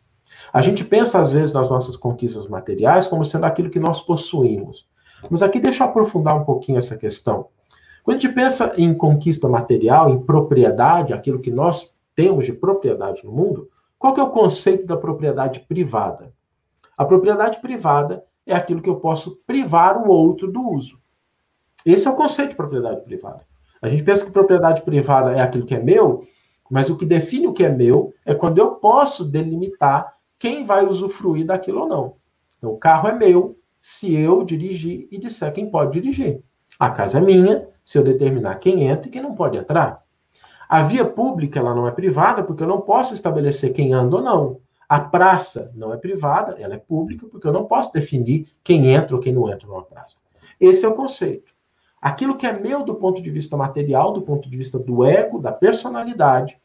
[0.53, 4.87] A gente pensa, às vezes, nas nossas conquistas materiais como sendo aquilo que nós possuímos.
[5.31, 7.49] Mas aqui deixa eu aprofundar um pouquinho essa questão.
[8.03, 13.25] Quando a gente pensa em conquista material, em propriedade, aquilo que nós temos de propriedade
[13.25, 16.33] no mundo, qual que é o conceito da propriedade privada?
[16.99, 21.01] A propriedade privada é aquilo que eu posso privar o outro do uso.
[21.87, 23.47] Esse é o conceito de propriedade privada.
[23.83, 26.25] A gente pensa que propriedade privada é aquilo que é meu,
[26.71, 30.87] mas o que define o que é meu é quando eu posso delimitar quem vai
[30.87, 32.17] usufruir daquilo ou não.
[32.57, 36.41] Então, o carro é meu se eu dirigir e disser quem pode dirigir.
[36.79, 40.03] A casa é minha se eu determinar quem entra e quem não pode entrar.
[40.69, 44.23] A via pública ela não é privada porque eu não posso estabelecer quem anda ou
[44.23, 44.61] não.
[44.89, 49.15] A praça não é privada, ela é pública porque eu não posso definir quem entra
[49.15, 50.19] ou quem não entra numa praça.
[50.61, 51.52] Esse é o conceito.
[52.03, 55.39] Aquilo que é meu do ponto de vista material, do ponto de vista do ego,
[55.39, 56.61] da personalidade,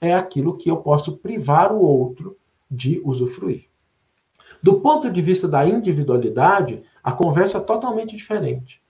[0.00, 2.38] é aquilo que eu posso privar o outro
[2.70, 3.68] de usufruir.
[4.62, 8.82] Do ponto de vista da individualidade, a conversa é totalmente diferente.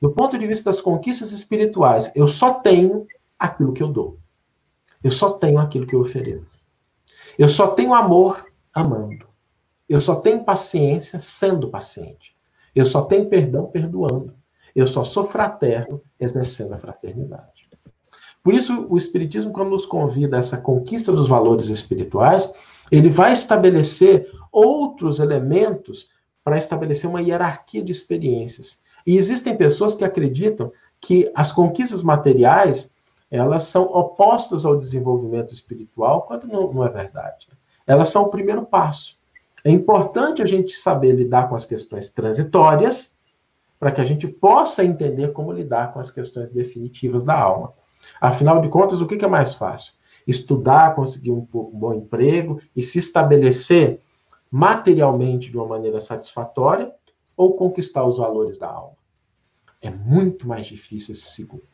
[0.00, 3.06] do ponto de vista das conquistas espirituais, eu só tenho
[3.38, 4.18] aquilo que eu dou.
[5.02, 6.44] Eu só tenho aquilo que eu ofereço.
[7.38, 9.26] Eu só tenho amor amando.
[9.88, 12.36] Eu só tenho paciência sendo paciente.
[12.74, 14.34] Eu só tenho perdão perdoando.
[14.74, 17.68] Eu só sou fraterno exercendo a fraternidade.
[18.42, 22.52] Por isso, o Espiritismo, quando nos convida a essa conquista dos valores espirituais,
[22.90, 26.10] ele vai estabelecer outros elementos
[26.42, 28.78] para estabelecer uma hierarquia de experiências.
[29.06, 32.92] E existem pessoas que acreditam que as conquistas materiais
[33.30, 37.48] elas são opostas ao desenvolvimento espiritual, quando não, não é verdade.
[37.86, 39.18] Elas são o primeiro passo.
[39.64, 43.13] É importante a gente saber lidar com as questões transitórias,
[43.84, 47.74] para que a gente possa entender como lidar com as questões definitivas da alma.
[48.18, 49.92] Afinal de contas, o que é mais fácil?
[50.26, 54.00] Estudar, conseguir um, bom emprego e se estabelecer
[54.50, 56.90] materialmente de uma maneira satisfatória
[57.36, 58.96] ou conquistar os valores da alma?
[59.82, 61.68] É muito mais difícil esse segundo.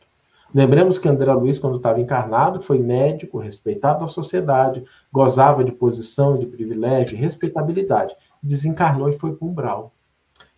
[0.53, 6.37] Lembremos que André Luiz, quando estava encarnado, foi médico, respeitado na sociedade, gozava de posição,
[6.37, 8.13] de privilégio, respeitabilidade.
[8.43, 9.93] Desencarnou e foi para umbral.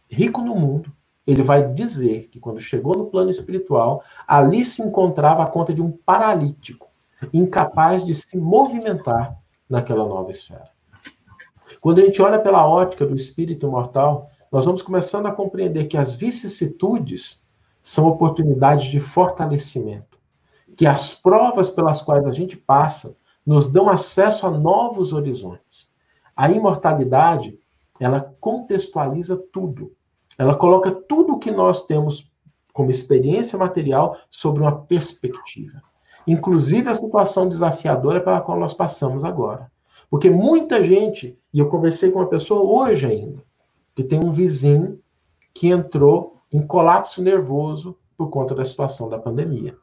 [0.09, 0.91] Rico no mundo,
[1.25, 5.81] ele vai dizer que quando chegou no plano espiritual, ali se encontrava a conta de
[5.81, 6.87] um paralítico,
[7.33, 9.37] incapaz de se movimentar
[9.69, 10.69] naquela nova esfera.
[11.79, 15.97] Quando a gente olha pela ótica do espírito imortal, nós vamos começando a compreender que
[15.97, 17.41] as vicissitudes
[17.81, 20.17] são oportunidades de fortalecimento,
[20.77, 25.91] que as provas pelas quais a gente passa nos dão acesso a novos horizontes.
[26.35, 27.59] A imortalidade,
[27.99, 29.91] ela contextualiza tudo.
[30.37, 32.31] Ela coloca tudo o que nós temos
[32.73, 35.81] como experiência material sobre uma perspectiva.
[36.25, 39.71] Inclusive a situação desafiadora pela qual nós passamos agora.
[40.09, 43.43] Porque muita gente, e eu conversei com uma pessoa hoje ainda,
[43.95, 44.99] que tem um vizinho
[45.53, 49.75] que entrou em colapso nervoso por conta da situação da pandemia.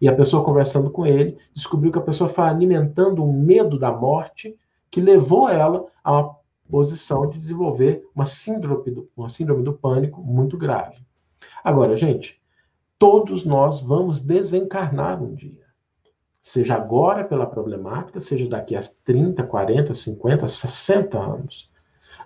[0.00, 3.92] E a pessoa conversando com ele, descobriu que a pessoa foi alimentando um medo da
[3.92, 4.56] morte
[4.90, 6.36] que levou ela a uma
[6.72, 11.04] posição de desenvolver uma síndrome do, uma síndrome do pânico muito grave.
[11.62, 12.40] Agora, gente,
[12.98, 15.66] todos nós vamos desencarnar um dia.
[16.40, 21.70] Seja agora pela problemática, seja daqui a 30, 40, 50, 60 anos.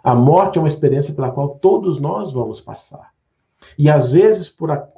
[0.03, 3.13] A morte é uma experiência pela qual todos nós vamos passar.
[3.77, 4.89] E às vezes, por a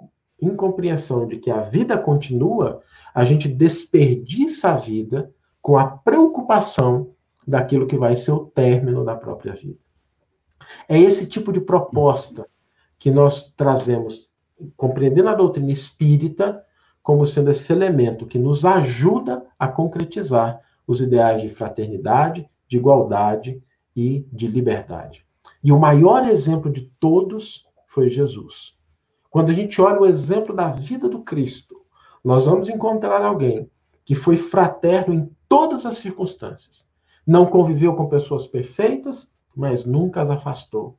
[0.43, 2.83] incompreensão de que a vida continua,
[3.15, 5.33] a gente desperdiça a vida
[5.63, 7.15] com a preocupação
[7.49, 9.79] daquilo que vai ser o término da própria vida.
[10.87, 12.47] É esse tipo de proposta
[12.99, 14.31] que nós trazemos,
[14.77, 16.63] compreendendo a doutrina espírita
[17.03, 23.63] como sendo esse elemento que nos ajuda a concretizar os ideais de fraternidade, de igualdade
[23.97, 25.25] e de liberdade.
[25.65, 28.75] E o maior exemplo de todos foi Jesus.
[29.31, 31.81] Quando a gente olha o exemplo da vida do Cristo,
[32.23, 33.71] nós vamos encontrar alguém
[34.05, 36.88] que foi fraterno em todas as circunstâncias.
[37.29, 40.97] Não conviveu com pessoas perfeitas, mas nunca as afastou.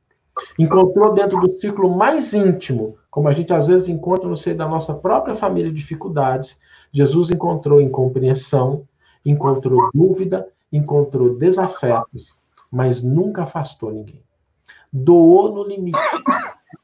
[0.56, 4.68] Encontrou dentro do círculo mais íntimo, como a gente às vezes encontra no seio da
[4.68, 6.60] nossa própria família dificuldades,
[6.92, 8.86] Jesus encontrou incompreensão,
[9.26, 12.38] encontrou dúvida, encontrou desafetos,
[12.70, 14.22] mas nunca afastou ninguém.
[14.92, 15.98] Doou no limite,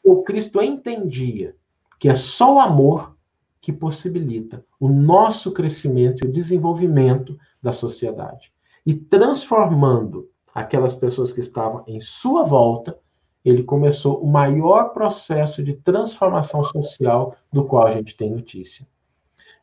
[0.02, 1.54] o Cristo entendia
[2.00, 3.16] que é só o amor
[3.60, 8.55] que possibilita o nosso crescimento e o desenvolvimento da sociedade.
[8.86, 12.96] E transformando aquelas pessoas que estavam em sua volta,
[13.44, 18.86] ele começou o maior processo de transformação social do qual a gente tem notícia.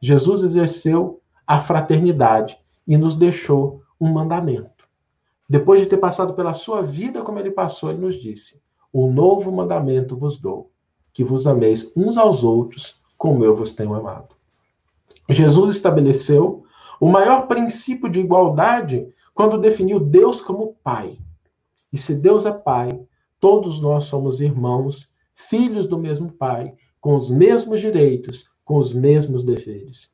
[0.02, 4.88] Jesus exerceu a fraternidade e nos deixou um mandamento.
[5.50, 8.62] Depois de ter passado pela sua vida como ele passou, ele nos disse:
[8.94, 10.72] um novo mandamento vos dou,
[11.14, 14.36] que vos ameis uns aos outros, como eu vos tenho amado.
[15.30, 16.63] Jesus estabeleceu
[17.00, 21.18] o maior princípio de igualdade quando definiu Deus como Pai.
[21.92, 23.00] E se Deus é Pai,
[23.40, 29.44] todos nós somos irmãos, filhos do mesmo Pai, com os mesmos direitos, com os mesmos
[29.44, 30.10] deveres.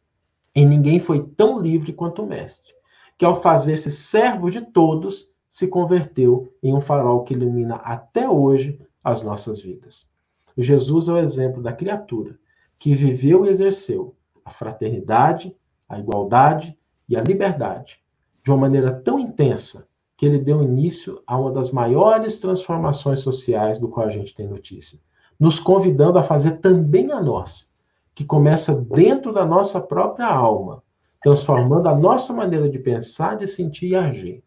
[0.56, 2.74] E ninguém foi tão livre quanto o Mestre,
[3.18, 8.80] que ao fazer-se servo de todos, se converteu em um farol que ilumina até hoje
[9.04, 10.08] as nossas vidas.
[10.56, 12.38] Jesus é o exemplo da criatura
[12.78, 14.16] que viveu e exerceu
[14.46, 15.56] a fraternidade,
[15.90, 16.78] a igualdade
[17.10, 18.00] e a liberdade
[18.44, 23.80] de uma maneira tão intensa que ele deu início a uma das maiores transformações sociais
[23.80, 25.00] do qual a gente tem notícia,
[25.40, 27.66] nos convidando a fazer também a nossa,
[28.14, 30.84] que começa dentro da nossa própria alma,
[31.24, 34.44] transformando a nossa maneira de pensar, de sentir e agir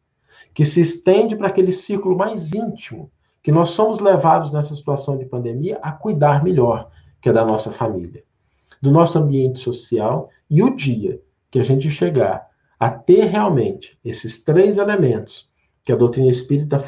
[0.55, 3.11] que se estende para aquele círculo mais íntimo,
[3.43, 6.91] que nós somos levados nessa situação de pandemia a cuidar melhor,
[7.21, 8.23] que é da nossa família,
[8.81, 11.21] do nosso ambiente social e o dia
[11.53, 12.49] que a gente chegar
[12.81, 15.49] a ter realmente esses três elementos
[15.85, 16.79] que a doutrina espírita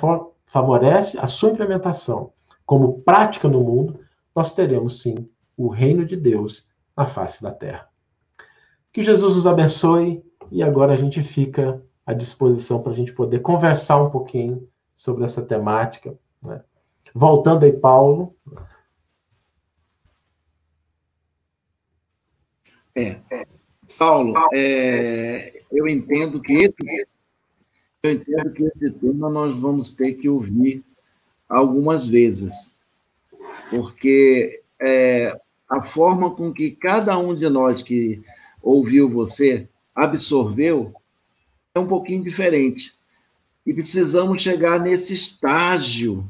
[0.47, 2.33] favorece a sua implementação
[2.65, 4.01] como prática no mundo,
[4.35, 7.89] nós teremos sim o reino de Deus na face da terra.
[8.91, 13.41] Que Jesus nos abençoe e agora a gente fica à disposição para a gente poder
[13.41, 16.19] conversar um pouquinho sobre essa temática.
[16.43, 16.63] Né?
[17.15, 18.35] Voltando aí, Paulo.
[22.97, 23.21] É,
[23.89, 27.07] Saulo, é, eu entendo que esse,
[28.03, 30.83] eu entendo que esse tema nós vamos ter que ouvir
[31.49, 32.77] algumas vezes,
[33.71, 38.23] porque é, a forma com que cada um de nós que
[38.63, 40.93] ouviu você absorveu
[41.75, 42.93] é um pouquinho diferente.
[43.67, 46.29] E precisamos chegar nesse estágio,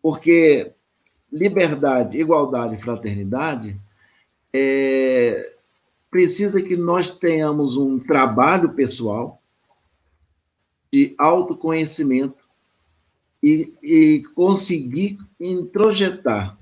[0.00, 0.70] porque
[1.32, 3.76] liberdade, igualdade e fraternidade
[4.52, 5.53] é,
[6.14, 9.42] precisa que nós tenhamos um trabalho pessoal
[10.92, 12.46] de autoconhecimento
[13.42, 16.56] e, e conseguir introjetar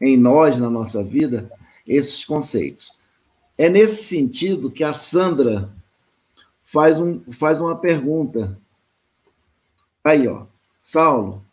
[0.00, 1.50] em nós, na nossa vida,
[1.84, 2.92] esses conceitos.
[3.58, 5.68] É nesse sentido que a Sandra
[6.64, 8.56] faz, um, faz uma pergunta.
[10.04, 10.46] Aí, ó.
[10.80, 11.44] Saulo,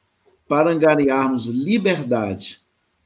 [0.48, 2.62] para angariarmos liberdade,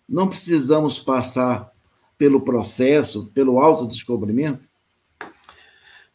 [0.10, 1.72] não precisamos passar
[2.18, 4.70] pelo processo, pelo autodescobrimento?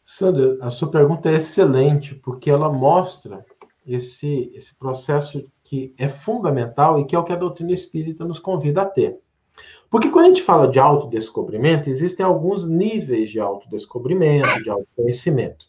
[0.01, 3.45] Sandra, a sua pergunta é excelente, porque ela mostra
[3.87, 8.39] esse, esse processo que é fundamental e que é o que a doutrina espírita nos
[8.39, 9.17] convida a ter.
[9.89, 15.67] Porque quando a gente fala de autodescobrimento, existem alguns níveis de autodescobrimento, de autoconhecimento.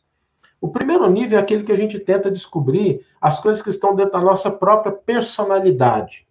[0.60, 4.12] O primeiro nível é aquele que a gente tenta descobrir as coisas que estão dentro
[4.12, 6.26] da nossa própria personalidade.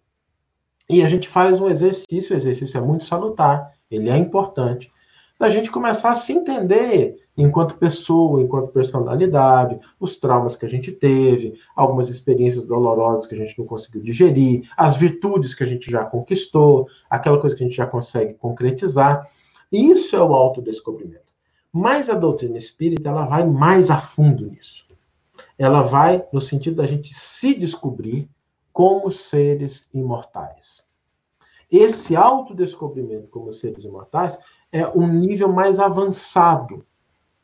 [0.90, 4.92] E a gente faz um exercício, o exercício é muito salutar, ele é importante,
[5.38, 10.92] da gente começar a se entender enquanto pessoa, enquanto personalidade, os traumas que a gente
[10.92, 15.90] teve, algumas experiências dolorosas que a gente não conseguiu digerir, as virtudes que a gente
[15.90, 19.28] já conquistou, aquela coisa que a gente já consegue concretizar.
[19.72, 21.24] Isso é o autodescobrimento.
[21.72, 24.86] Mas a doutrina espírita, ela vai mais a fundo nisso.
[25.58, 28.30] Ela vai no sentido da gente se descobrir
[28.72, 30.83] como seres imortais.
[31.76, 34.38] Esse autodescobrimento como seres imortais
[34.70, 36.86] é um nível mais avançado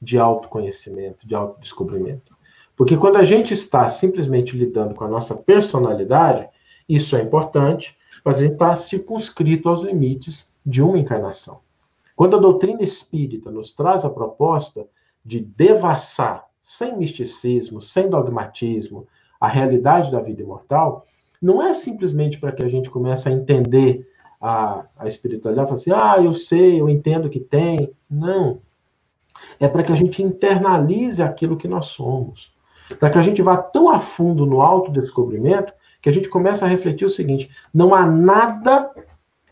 [0.00, 2.38] de autoconhecimento, de autodescobrimento.
[2.76, 6.48] Porque quando a gente está simplesmente lidando com a nossa personalidade,
[6.88, 11.58] isso é importante, mas a gente está circunscrito aos limites de uma encarnação.
[12.14, 14.86] Quando a doutrina espírita nos traz a proposta
[15.24, 19.08] de devassar, sem misticismo, sem dogmatismo,
[19.40, 21.04] a realidade da vida imortal,
[21.42, 24.06] não é simplesmente para que a gente comece a entender
[24.40, 27.92] a, a espiritualidade, falar assim, ah, eu sei, eu entendo que tem.
[28.08, 28.60] Não.
[29.58, 32.54] É para que a gente internalize aquilo que nós somos.
[32.98, 36.66] Para que a gente vá tão a fundo no autodescobrimento que a gente comece a
[36.66, 38.90] refletir o seguinte: não há nada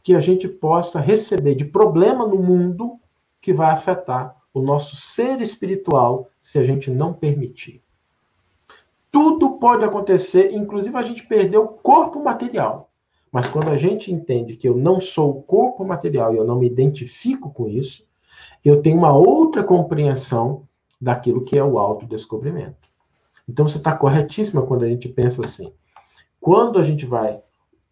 [0.03, 2.99] que a gente possa receber de problema no mundo
[3.41, 7.83] que vai afetar o nosso ser espiritual se a gente não permitir.
[9.11, 12.88] Tudo pode acontecer, inclusive a gente perder o corpo material.
[13.31, 16.59] Mas quando a gente entende que eu não sou o corpo material e eu não
[16.59, 18.07] me identifico com isso,
[18.65, 20.67] eu tenho uma outra compreensão
[21.01, 22.89] daquilo que é o autodescobrimento.
[23.49, 25.73] Então você está corretíssima quando a gente pensa assim.
[26.41, 27.41] Quando a gente vai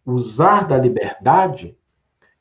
[0.05, 1.77] usar da liberdade,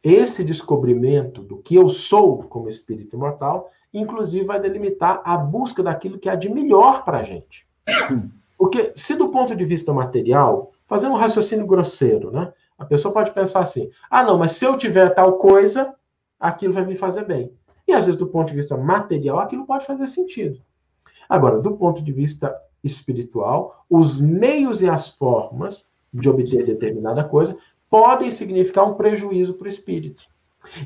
[0.02, 6.18] esse descobrimento do que eu sou como espírito imortal, inclusive vai delimitar a busca daquilo
[6.18, 7.66] que há de melhor para a gente.
[8.58, 12.52] Porque se do ponto de vista material, fazendo um raciocínio grosseiro, né?
[12.78, 15.94] A pessoa pode pensar assim: ah, não, mas se eu tiver tal coisa,
[16.38, 17.52] aquilo vai me fazer bem.
[17.88, 20.60] E às vezes, do ponto de vista material, aquilo pode fazer sentido.
[21.28, 27.56] Agora, do ponto de vista espiritual, os meios e as formas de obter determinada coisa
[27.88, 30.22] podem significar um prejuízo para o espírito.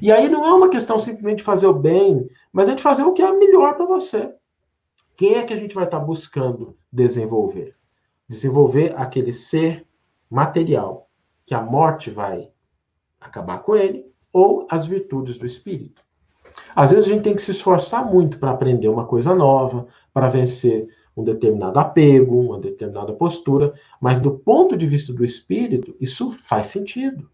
[0.01, 3.03] E aí não é uma questão simplesmente de fazer o bem, mas é de fazer
[3.03, 4.35] o que é melhor para você.
[5.17, 7.75] Quem é que a gente vai estar buscando desenvolver?
[8.29, 9.87] Desenvolver aquele ser
[10.31, 11.10] material
[11.51, 12.49] que a morte vai
[13.21, 16.01] acabar com ele, ou as virtudes do espírito.
[16.77, 20.29] Às vezes a gente tem que se esforçar muito para aprender uma coisa nova, para
[20.29, 20.87] vencer
[21.17, 26.69] um determinado apego, uma determinada postura, mas do ponto de vista do espírito, isso faz
[26.69, 27.29] sentido.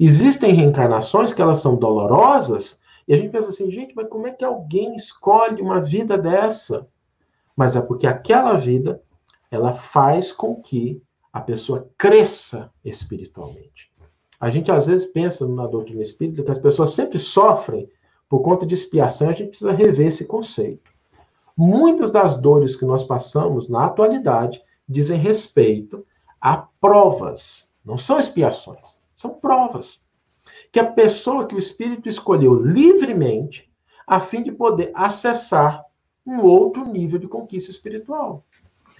[0.00, 4.32] Existem reencarnações que elas são dolorosas, e a gente pensa assim, gente, mas como é
[4.32, 6.88] que alguém escolhe uma vida dessa?
[7.54, 9.00] Mas é porque aquela vida,
[9.52, 11.00] ela faz com que
[11.36, 13.92] a pessoa cresça espiritualmente.
[14.40, 17.90] A gente às vezes pensa na doutrina espírita que as pessoas sempre sofrem
[18.26, 20.90] por conta de expiação, a gente precisa rever esse conceito.
[21.54, 26.06] Muitas das dores que nós passamos na atualidade dizem respeito
[26.40, 30.02] a provas, não são expiações, são provas.
[30.72, 33.70] Que a pessoa que o espírito escolheu livremente
[34.06, 35.84] a fim de poder acessar
[36.26, 38.42] um outro nível de conquista espiritual.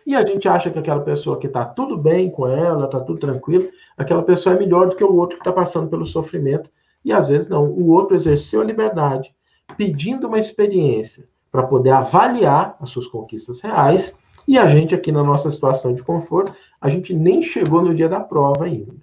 [0.07, 3.19] E a gente acha que aquela pessoa que está tudo bem com ela, está tudo
[3.19, 6.71] tranquilo, aquela pessoa é melhor do que o outro que está passando pelo sofrimento.
[7.05, 7.65] E às vezes não.
[7.65, 9.35] O outro exerceu a liberdade,
[9.77, 14.17] pedindo uma experiência para poder avaliar as suas conquistas reais.
[14.47, 18.09] E a gente, aqui na nossa situação de conforto, a gente nem chegou no dia
[18.09, 18.95] da prova ainda.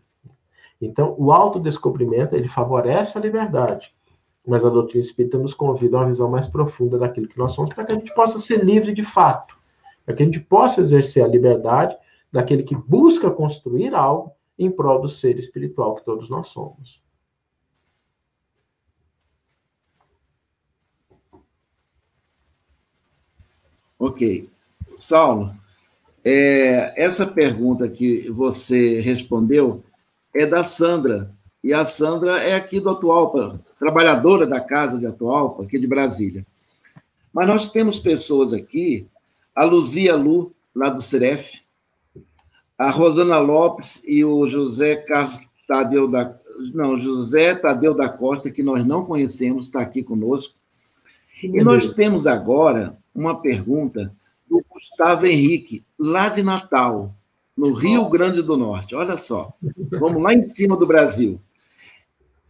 [0.82, 3.94] Então, o autodescobrimento, ele favorece a liberdade.
[4.48, 7.74] Mas a doutrina espírita nos convida a uma visão mais profunda daquilo que nós somos,
[7.74, 9.62] para que a gente possa ser livre de fato
[10.06, 11.96] para que a gente possa exercer a liberdade
[12.32, 17.02] daquele que busca construir algo em prol do ser espiritual que todos nós somos.
[23.98, 24.50] Ok.
[24.98, 25.56] Saulo,
[26.24, 29.84] é, essa pergunta que você respondeu
[30.34, 31.32] é da Sandra.
[31.64, 36.46] E a Sandra é aqui do Atualpa, trabalhadora da casa de Atualpa, aqui de Brasília.
[37.32, 39.08] Mas nós temos pessoas aqui
[39.56, 41.62] a Luzia Lu, lá do Ceref,
[42.78, 45.06] a Rosana Lopes e o José
[45.68, 46.36] Tadeu da
[46.74, 50.54] não, José Tadeu da Costa, que nós não conhecemos, está aqui conosco.
[51.42, 54.16] E nós temos agora uma pergunta
[54.48, 57.14] do Gustavo Henrique, lá de Natal,
[57.58, 58.96] no Rio Grande do Norte.
[58.96, 59.54] Olha só,
[60.00, 61.40] vamos lá em cima do Brasil.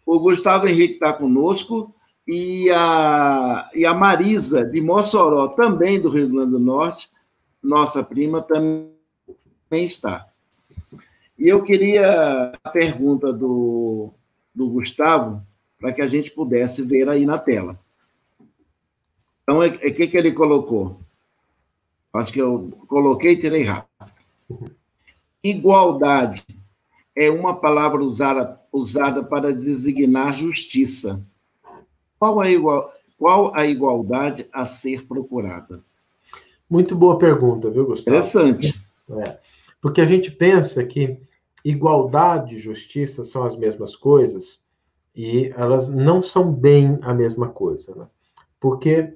[0.06, 1.94] O Gustavo Henrique está conosco
[2.28, 7.10] e a, e a Marisa, de Mossoró, também do Rio Grande do Norte,
[7.62, 8.92] nossa prima, também
[9.72, 10.26] está.
[11.38, 14.12] E eu queria a pergunta do,
[14.54, 15.42] do Gustavo,
[15.80, 17.78] para que a gente pudesse ver aí na tela.
[19.44, 21.02] Então, o é, é, que, que ele colocou?
[22.14, 23.90] Acho que eu coloquei e tirei rápido.
[25.44, 26.46] Igualdade
[27.14, 31.22] é uma palavra usada, usada para designar justiça
[32.24, 35.82] qual a, igual, qual a igualdade a ser procurada?
[36.70, 38.16] Muito boa pergunta, viu, Gustavo?
[38.16, 38.82] Interessante.
[39.10, 39.38] É,
[39.82, 41.18] porque a gente pensa que
[41.66, 44.62] igualdade e justiça são as mesmas coisas
[45.14, 48.08] e elas não são bem a mesma coisa, né?
[48.58, 49.14] Porque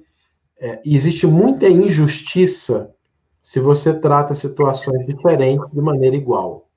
[0.60, 2.94] é, existe muita injustiça
[3.40, 6.68] se você trata situações diferentes de maneira igual.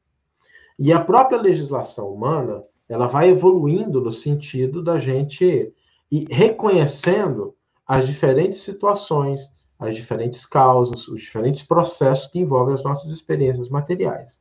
[0.80, 5.74] E a própria legislação humana, ela vai evoluindo no sentido da gente
[6.12, 7.56] e reconhecendo
[7.88, 9.50] as diferentes situações,
[9.80, 14.38] as diferentes causas, os diferentes processos que envolvem as nossas experiências materiais.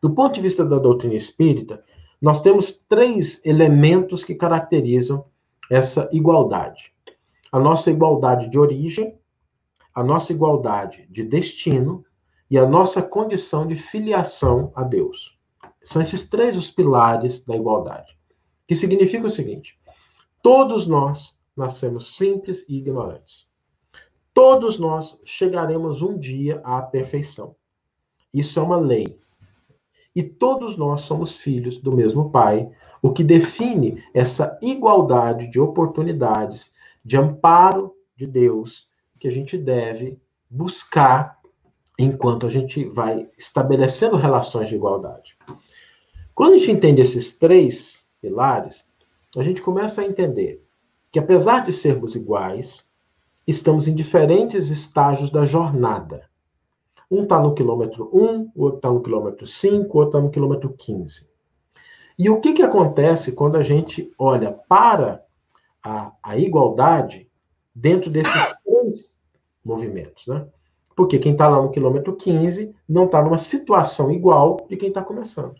[0.00, 1.84] Do ponto de vista da doutrina espírita,
[2.20, 5.26] nós temos três elementos que caracterizam
[5.70, 6.92] essa igualdade:
[7.52, 9.18] a nossa igualdade de origem,
[9.94, 12.04] a nossa igualdade de destino
[12.50, 15.38] e a nossa condição de filiação a Deus.
[15.82, 18.16] São esses três os pilares da igualdade.
[18.66, 19.78] Que significa o seguinte:
[20.44, 23.48] Todos nós nascemos simples e ignorantes.
[24.34, 27.56] Todos nós chegaremos um dia à perfeição.
[28.30, 29.18] Isso é uma lei.
[30.14, 32.70] E todos nós somos filhos do mesmo Pai,
[33.00, 38.86] o que define essa igualdade de oportunidades, de amparo de Deus,
[39.18, 40.20] que a gente deve
[40.50, 41.40] buscar
[41.98, 45.38] enquanto a gente vai estabelecendo relações de igualdade.
[46.34, 48.84] Quando a gente entende esses três pilares,
[49.40, 50.64] a gente começa a entender
[51.10, 52.88] que, apesar de sermos iguais,
[53.46, 56.28] estamos em diferentes estágios da jornada.
[57.10, 60.30] Um está no quilômetro 1, o outro está no quilômetro 5, o outro está no
[60.30, 61.28] quilômetro 15.
[62.18, 65.24] E o que, que acontece quando a gente olha para
[65.82, 67.28] a, a igualdade
[67.74, 69.10] dentro desses três
[69.64, 70.46] movimentos, né?
[70.96, 75.02] Porque quem está lá no quilômetro 15 não está numa situação igual de quem está
[75.02, 75.54] começando.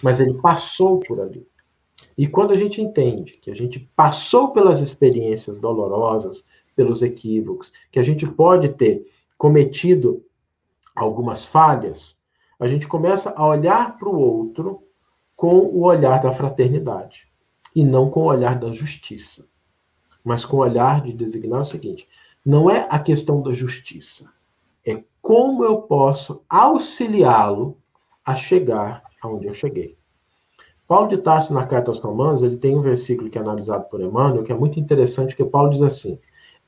[0.00, 1.46] Mas ele passou por ali.
[2.16, 6.44] E quando a gente entende que a gente passou pelas experiências dolorosas,
[6.76, 9.06] pelos equívocos, que a gente pode ter
[9.36, 10.24] cometido
[10.94, 12.18] algumas falhas,
[12.58, 14.82] a gente começa a olhar para o outro
[15.36, 17.28] com o olhar da fraternidade
[17.74, 19.46] e não com o olhar da justiça,
[20.22, 22.08] mas com o olhar de designar o seguinte:
[22.44, 24.30] não é a questão da justiça,
[24.86, 27.76] é como eu posso auxiliá-lo
[28.24, 29.98] a chegar aonde eu cheguei.
[30.86, 34.00] Paulo de Tarso, na carta aos Romanos, ele tem um versículo que é analisado por
[34.00, 36.18] Emmanuel, que é muito interessante, que Paulo diz assim: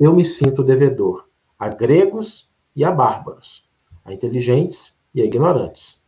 [0.00, 3.68] Eu me sinto devedor a gregos e a bárbaros,
[4.04, 6.02] a inteligentes e a ignorantes.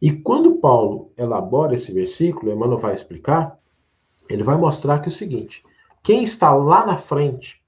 [0.00, 3.58] E quando Paulo elabora esse versículo, Emmanuel vai explicar,
[4.28, 5.64] ele vai mostrar que é o seguinte:
[6.02, 7.62] quem está lá na frente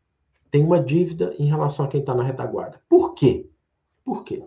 [0.51, 2.81] tem uma dívida em relação a quem está na retaguarda.
[2.89, 3.49] Por quê?
[4.05, 4.43] Por quê?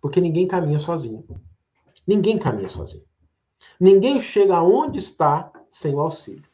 [0.00, 1.24] Porque ninguém caminha sozinho.
[2.06, 3.04] Ninguém caminha sozinho.
[3.78, 6.44] Ninguém chega aonde está sem o auxílio.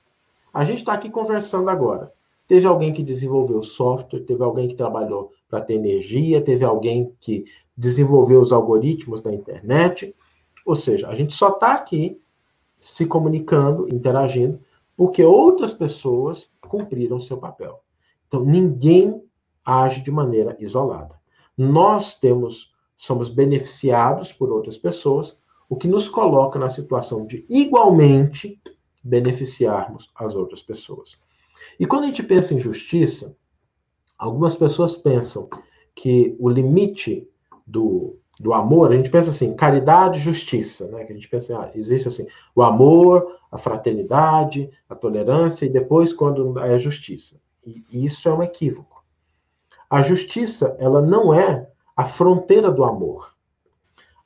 [0.52, 2.12] A gente está aqui conversando agora.
[2.46, 7.44] Teve alguém que desenvolveu software, teve alguém que trabalhou para ter energia, teve alguém que
[7.76, 10.14] desenvolveu os algoritmos da internet.
[10.66, 12.20] Ou seja, a gente só está aqui
[12.78, 14.60] se comunicando, interagindo,
[14.96, 17.80] porque outras pessoas cumpriram seu papel.
[18.26, 19.22] Então, ninguém
[19.64, 21.18] age de maneira isolada.
[21.56, 25.38] Nós temos, somos beneficiados por outras pessoas,
[25.72, 28.60] o que nos coloca na situação de igualmente
[29.02, 31.18] beneficiarmos as outras pessoas.
[31.80, 33.34] E quando a gente pensa em justiça,
[34.18, 35.48] algumas pessoas pensam
[35.94, 37.26] que o limite
[37.66, 41.06] do, do amor, a gente pensa assim, caridade e justiça, né?
[41.06, 46.12] Que a gente pensa, ah, existe assim, o amor, a fraternidade, a tolerância, e depois
[46.12, 47.40] quando é a justiça.
[47.64, 49.02] E isso é um equívoco.
[49.88, 51.66] A justiça, ela não é
[51.96, 53.34] a fronteira do amor.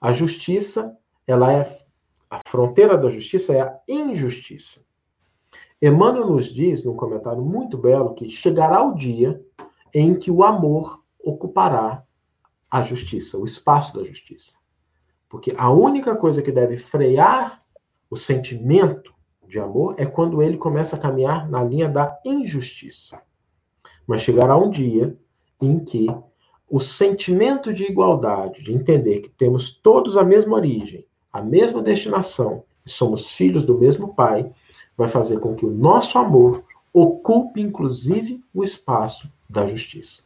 [0.00, 0.96] A justiça,
[1.26, 1.62] ela é
[2.30, 4.84] a fronteira da justiça é a injustiça.
[5.80, 9.40] Emmanuel nos diz, num comentário muito belo, que chegará o dia
[9.92, 12.02] em que o amor ocupará
[12.70, 14.54] a justiça, o espaço da justiça.
[15.28, 17.62] Porque a única coisa que deve frear
[18.10, 19.14] o sentimento
[19.46, 23.22] de amor é quando ele começa a caminhar na linha da injustiça.
[24.06, 25.16] Mas chegará um dia
[25.60, 26.06] em que
[26.68, 31.06] o sentimento de igualdade, de entender que temos todos a mesma origem,
[31.38, 34.50] a mesma destinação, e somos filhos do mesmo Pai,
[34.96, 40.24] vai fazer com que o nosso amor ocupe, inclusive, o espaço da justiça.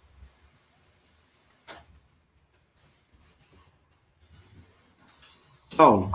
[5.77, 6.13] Paulo,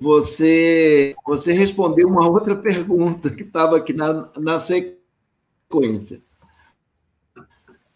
[0.00, 6.20] você, você respondeu uma outra pergunta que estava aqui na, na sequência.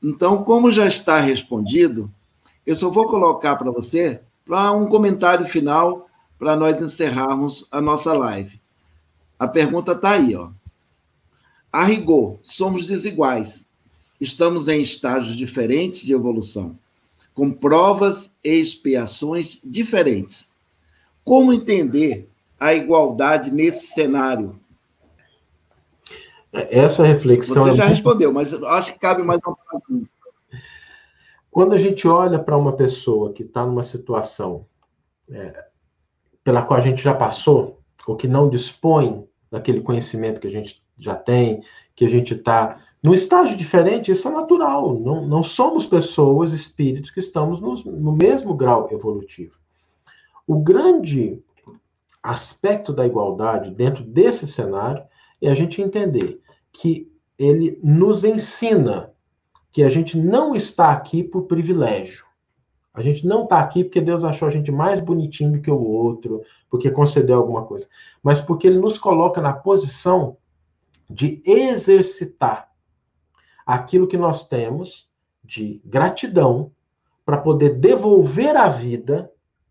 [0.03, 2.11] Então, como já está respondido,
[2.65, 8.15] eu só vou colocar para você para um comentário final para nós encerrarmos a nossa
[8.15, 8.59] live.
[9.39, 10.49] A pergunta está aí, ó.
[11.71, 13.67] A rigor, somos desiguais.
[14.19, 16.77] Estamos em estágios diferentes de evolução,
[17.35, 20.51] com provas e expiações diferentes.
[21.23, 22.27] Como entender
[22.59, 24.59] a igualdade nesse cenário?
[26.51, 27.65] Essa reflexão.
[27.65, 27.97] Você é já muito...
[27.97, 30.11] respondeu, mas acho que cabe mais uma pergunta.
[31.59, 34.65] Quando a gente olha para uma pessoa que está numa situação
[35.29, 35.67] é,
[36.45, 40.81] pela qual a gente já passou, ou que não dispõe daquele conhecimento que a gente
[40.97, 41.61] já tem,
[41.97, 45.01] que a gente está num estágio diferente, isso é natural.
[45.01, 49.59] Não, não somos pessoas, espíritos, que estamos no, no mesmo grau evolutivo.
[50.47, 51.43] O grande
[52.23, 55.03] aspecto da igualdade dentro desse cenário
[55.43, 56.41] é a gente entender
[56.71, 59.13] que ele nos ensina
[59.79, 62.27] que a gente não está aqui por privilégio.
[62.93, 65.81] A gente não está aqui porque Deus achou a gente mais bonitinho do que o
[65.81, 67.87] outro, porque concedeu alguma coisa,
[68.21, 70.37] mas porque Ele nos coloca na posição
[71.09, 72.73] de exercitar
[73.65, 75.09] aquilo que nós temos
[75.45, 76.73] de gratidão
[77.25, 79.31] para poder devolver à vida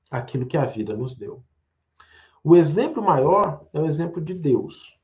[0.10, 1.44] aquilo que a vida nos deu.
[2.42, 4.98] O exemplo maior é o exemplo de Deus,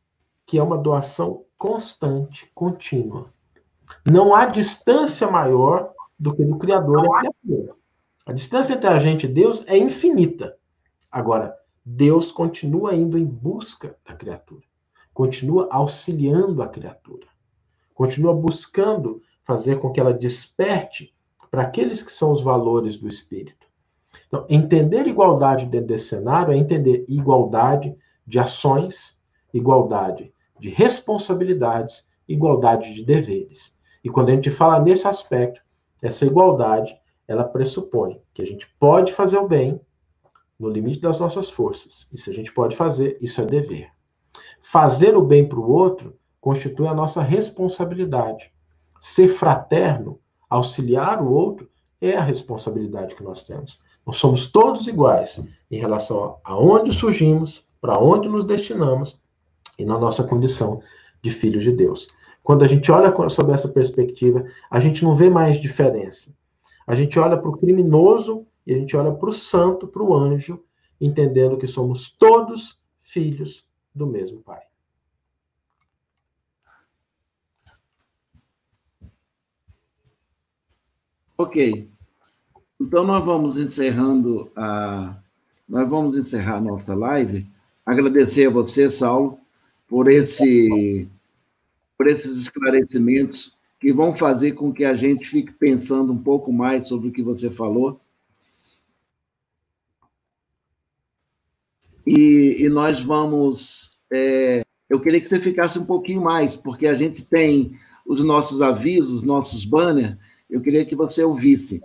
[0.46, 3.33] que é uma doação constante, contínua.
[4.06, 7.76] Não há distância maior do que do Criador e a criatura.
[8.26, 10.56] A distância entre a gente e Deus é infinita.
[11.12, 14.64] Agora, Deus continua indo em busca da criatura,
[15.14, 17.28] continua auxiliando a criatura,
[17.94, 21.14] continua buscando fazer com que ela desperte
[21.52, 23.68] para aqueles que são os valores do espírito.
[24.28, 29.22] Então, entender igualdade dentro desse cenário é entender igualdade de ações,
[29.54, 33.78] igualdade de responsabilidades, igualdade de deveres.
[34.04, 35.62] E quando a gente fala nesse aspecto,
[36.02, 36.96] essa igualdade,
[37.28, 39.80] ela pressupõe que a gente pode fazer o bem
[40.60, 42.08] no limite das nossas forças.
[42.12, 43.90] E se a gente pode fazer, isso é dever.
[44.62, 48.52] Fazer o bem para o outro constitui a nossa responsabilidade.
[49.00, 51.70] Ser fraterno, auxiliar o outro,
[52.02, 53.80] é a responsabilidade que nós temos.
[54.06, 59.22] Nós somos todos iguais em relação a onde surgimos, para onde nos destinamos
[59.80, 60.82] e na nossa condição
[61.22, 62.08] de filhos de Deus.
[62.44, 66.36] Quando a gente olha sob essa perspectiva, a gente não vê mais diferença.
[66.86, 70.14] A gente olha para o criminoso e a gente olha para o santo, para o
[70.14, 70.62] anjo,
[71.00, 73.66] entendendo que somos todos filhos
[73.96, 74.62] do mesmo Pai.
[81.38, 81.90] Ok.
[82.80, 85.18] Então, nós vamos encerrando a,
[85.68, 87.48] nós vamos encerrar nossa live.
[87.86, 89.40] Agradecer a você, Saulo,
[89.88, 91.10] por esse
[91.98, 96.88] por esses esclarecimentos que vão fazer com que a gente fique pensando um pouco mais
[96.88, 98.00] sobre o que você falou.
[102.06, 103.98] E, e nós vamos.
[104.12, 108.62] É, eu queria que você ficasse um pouquinho mais, porque a gente tem os nossos
[108.62, 110.18] avisos, nossos banners.
[110.50, 111.84] Eu queria que você ouvisse.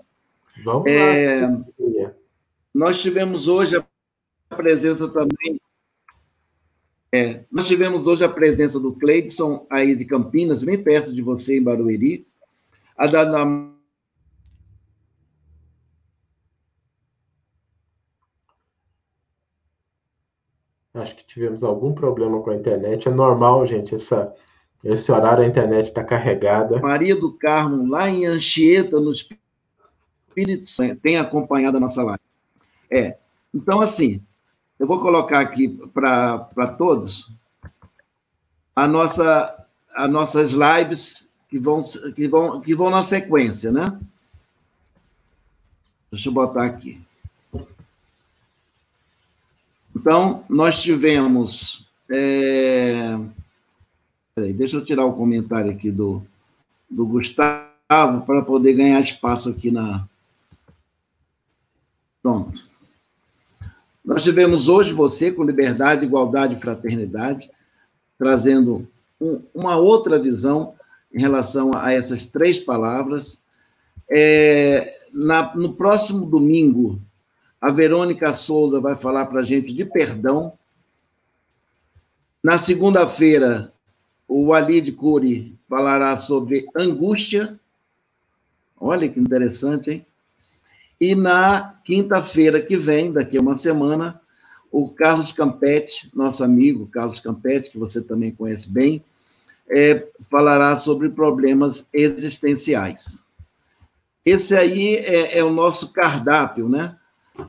[0.65, 2.13] Vamos é, lá.
[2.75, 5.61] Nós tivemos hoje a presença também.
[7.11, 11.59] É, nós tivemos hoje a presença do Cleidson, aí de Campinas, bem perto de você,
[11.59, 12.27] em Barueri.
[12.97, 13.47] A da, da
[20.95, 23.09] Acho que tivemos algum problema com a internet.
[23.09, 24.35] É normal, gente, essa,
[24.83, 26.81] esse horário a internet está carregada.
[26.81, 32.21] Maria do Carmo, lá em Anchieta, no Espírito Santo, tem acompanhado a nossa live.
[32.91, 33.17] É.
[33.55, 34.23] Então, assim,
[34.79, 37.31] eu vou colocar aqui para todos
[38.75, 41.83] a nossa, as nossas lives que vão,
[42.15, 43.99] que, vão, que vão na sequência, né?
[46.13, 47.01] Deixa eu botar aqui.
[49.95, 51.85] Então, nós tivemos.
[52.09, 53.19] É...
[54.35, 56.23] Peraí, deixa eu tirar o comentário aqui do,
[56.89, 60.07] do Gustavo para poder ganhar espaço aqui na.
[62.23, 62.68] Pronto.
[64.09, 67.51] Nós tivemos hoje você com liberdade, igualdade e fraternidade,
[68.19, 68.89] trazendo
[69.21, 70.73] um, uma outra visão
[71.13, 73.39] em relação a essas três palavras.
[74.09, 76.99] É, na, no próximo domingo,
[77.61, 80.55] a Verônica Souza vai falar para a gente de perdão.
[82.43, 83.71] Na segunda-feira,
[84.27, 87.61] o Walid Cury falará sobre angústia.
[88.81, 90.07] Olha que interessante, hein?
[91.01, 94.21] E na quinta-feira que vem, daqui a uma semana,
[94.71, 99.03] o Carlos Campetti, nosso amigo Carlos Campetti, que você também conhece bem,
[99.71, 103.21] é, falará sobre problemas existenciais.
[104.25, 106.97] Esse aí é, é o nosso cardápio, né?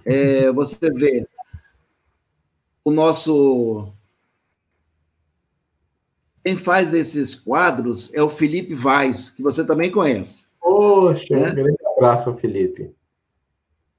[0.06, 1.28] É, você vê
[2.84, 3.92] o nosso.
[6.44, 10.46] Quem faz esses quadros é o Felipe Vaz, que você também conhece.
[10.60, 11.52] Poxa, né?
[11.52, 12.92] um grande abraço, Felipe.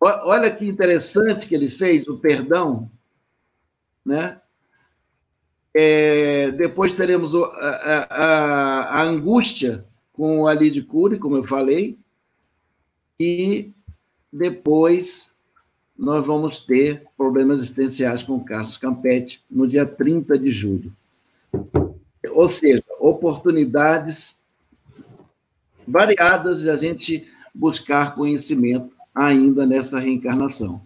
[0.01, 2.91] Olha que interessante que ele fez, o perdão,
[4.05, 4.41] né?
[5.75, 11.99] É, depois teremos a, a, a, angústia com o Ali de Cury, como eu falei,
[13.21, 13.71] e
[14.33, 15.33] depois
[15.97, 20.93] nós vamos ter problemas existenciais com o Carlos Campetti no dia 30 de julho.
[22.31, 24.41] Ou seja, oportunidades
[25.87, 30.83] variadas de a gente buscar conhecimento ainda nessa reencarnação.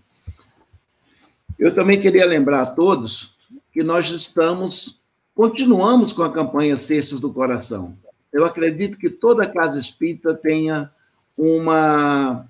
[1.58, 3.34] Eu também queria lembrar a todos
[3.72, 5.00] que nós estamos,
[5.34, 7.96] continuamos com a campanha Cestos do Coração.
[8.32, 10.90] Eu acredito que toda casa espírita tenha
[11.36, 12.48] uma,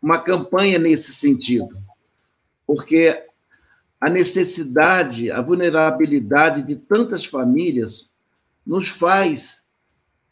[0.00, 1.80] uma campanha nesse sentido,
[2.66, 3.24] porque
[4.00, 8.10] a necessidade, a vulnerabilidade de tantas famílias
[8.64, 9.64] nos faz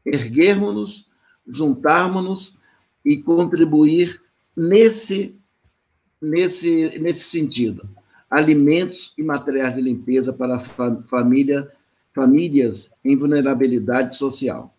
[0.05, 1.09] erguermos-nos,
[1.47, 2.57] juntarmos-nos
[3.05, 4.20] e contribuir
[4.57, 5.38] nesse,
[6.20, 7.88] nesse, nesse sentido.
[8.30, 11.70] Alimentos e materiais de limpeza para família,
[12.14, 14.74] famílias em vulnerabilidade social.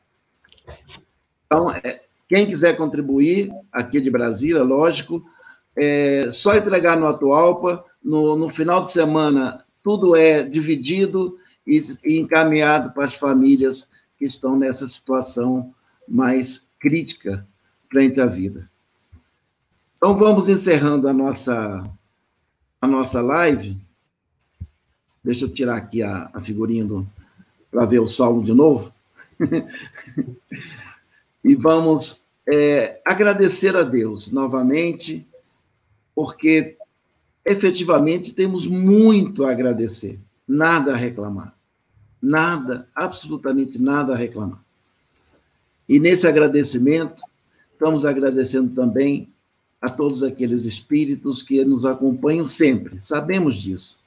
[1.45, 5.23] Então, é, quem quiser contribuir, aqui de Brasília, lógico,
[5.75, 7.83] é só entregar no Atualpa.
[8.03, 14.25] No, no final de semana, tudo é dividido e, e encaminhado para as famílias que
[14.25, 15.73] estão nessa situação
[16.07, 17.47] mais crítica
[17.89, 18.69] frente à vida.
[19.97, 21.89] Então vamos encerrando a nossa
[22.79, 23.77] a nossa live.
[25.23, 26.85] Deixa eu tirar aqui a, a figurinha
[27.71, 28.93] para ver o salmo de novo.
[31.43, 35.27] e vamos é, agradecer a Deus novamente,
[36.13, 36.77] porque
[37.43, 41.55] efetivamente temos muito a agradecer, nada a reclamar.
[42.21, 44.63] Nada, absolutamente nada a reclamar.
[45.87, 47.21] E nesse agradecimento,
[47.73, 49.29] estamos agradecendo também
[49.81, 53.01] a todos aqueles espíritos que nos acompanham sempre.
[53.01, 53.99] Sabemos disso.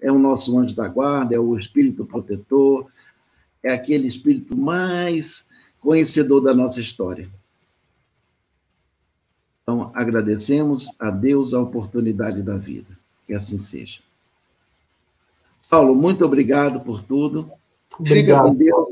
[0.00, 2.86] É o nosso anjo da guarda, é o espírito protetor,
[3.62, 5.48] é aquele espírito mais
[5.80, 7.28] conhecedor da nossa história.
[9.62, 12.98] Então, agradecemos a Deus a oportunidade da vida.
[13.26, 14.00] Que assim seja.
[15.70, 17.50] Paulo, muito obrigado por tudo.
[17.98, 18.50] Obrigado.
[18.50, 18.88] Fica com Deus.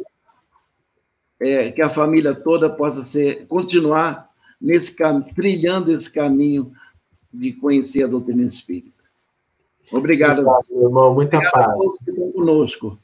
[1.39, 4.32] É, que a família toda possa ser, continuar
[4.63, 4.97] nesse
[5.35, 6.73] trilhando esse caminho
[7.33, 9.03] de conhecer a doutrina espírita.
[9.91, 10.41] Obrigado.
[10.41, 11.15] Obrigado, meu irmão.
[11.15, 11.69] Muita Obrigado paz.
[11.69, 12.99] a todos que estão conosco.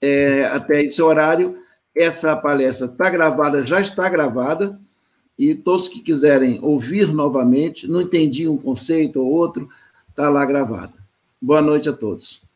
[0.00, 1.58] É, até esse horário,
[1.94, 4.78] essa palestra está gravada, já está gravada,
[5.38, 9.68] e todos que quiserem ouvir novamente, não entendi um conceito ou outro,
[10.10, 10.92] está lá gravada.
[11.40, 12.47] Boa noite a todos.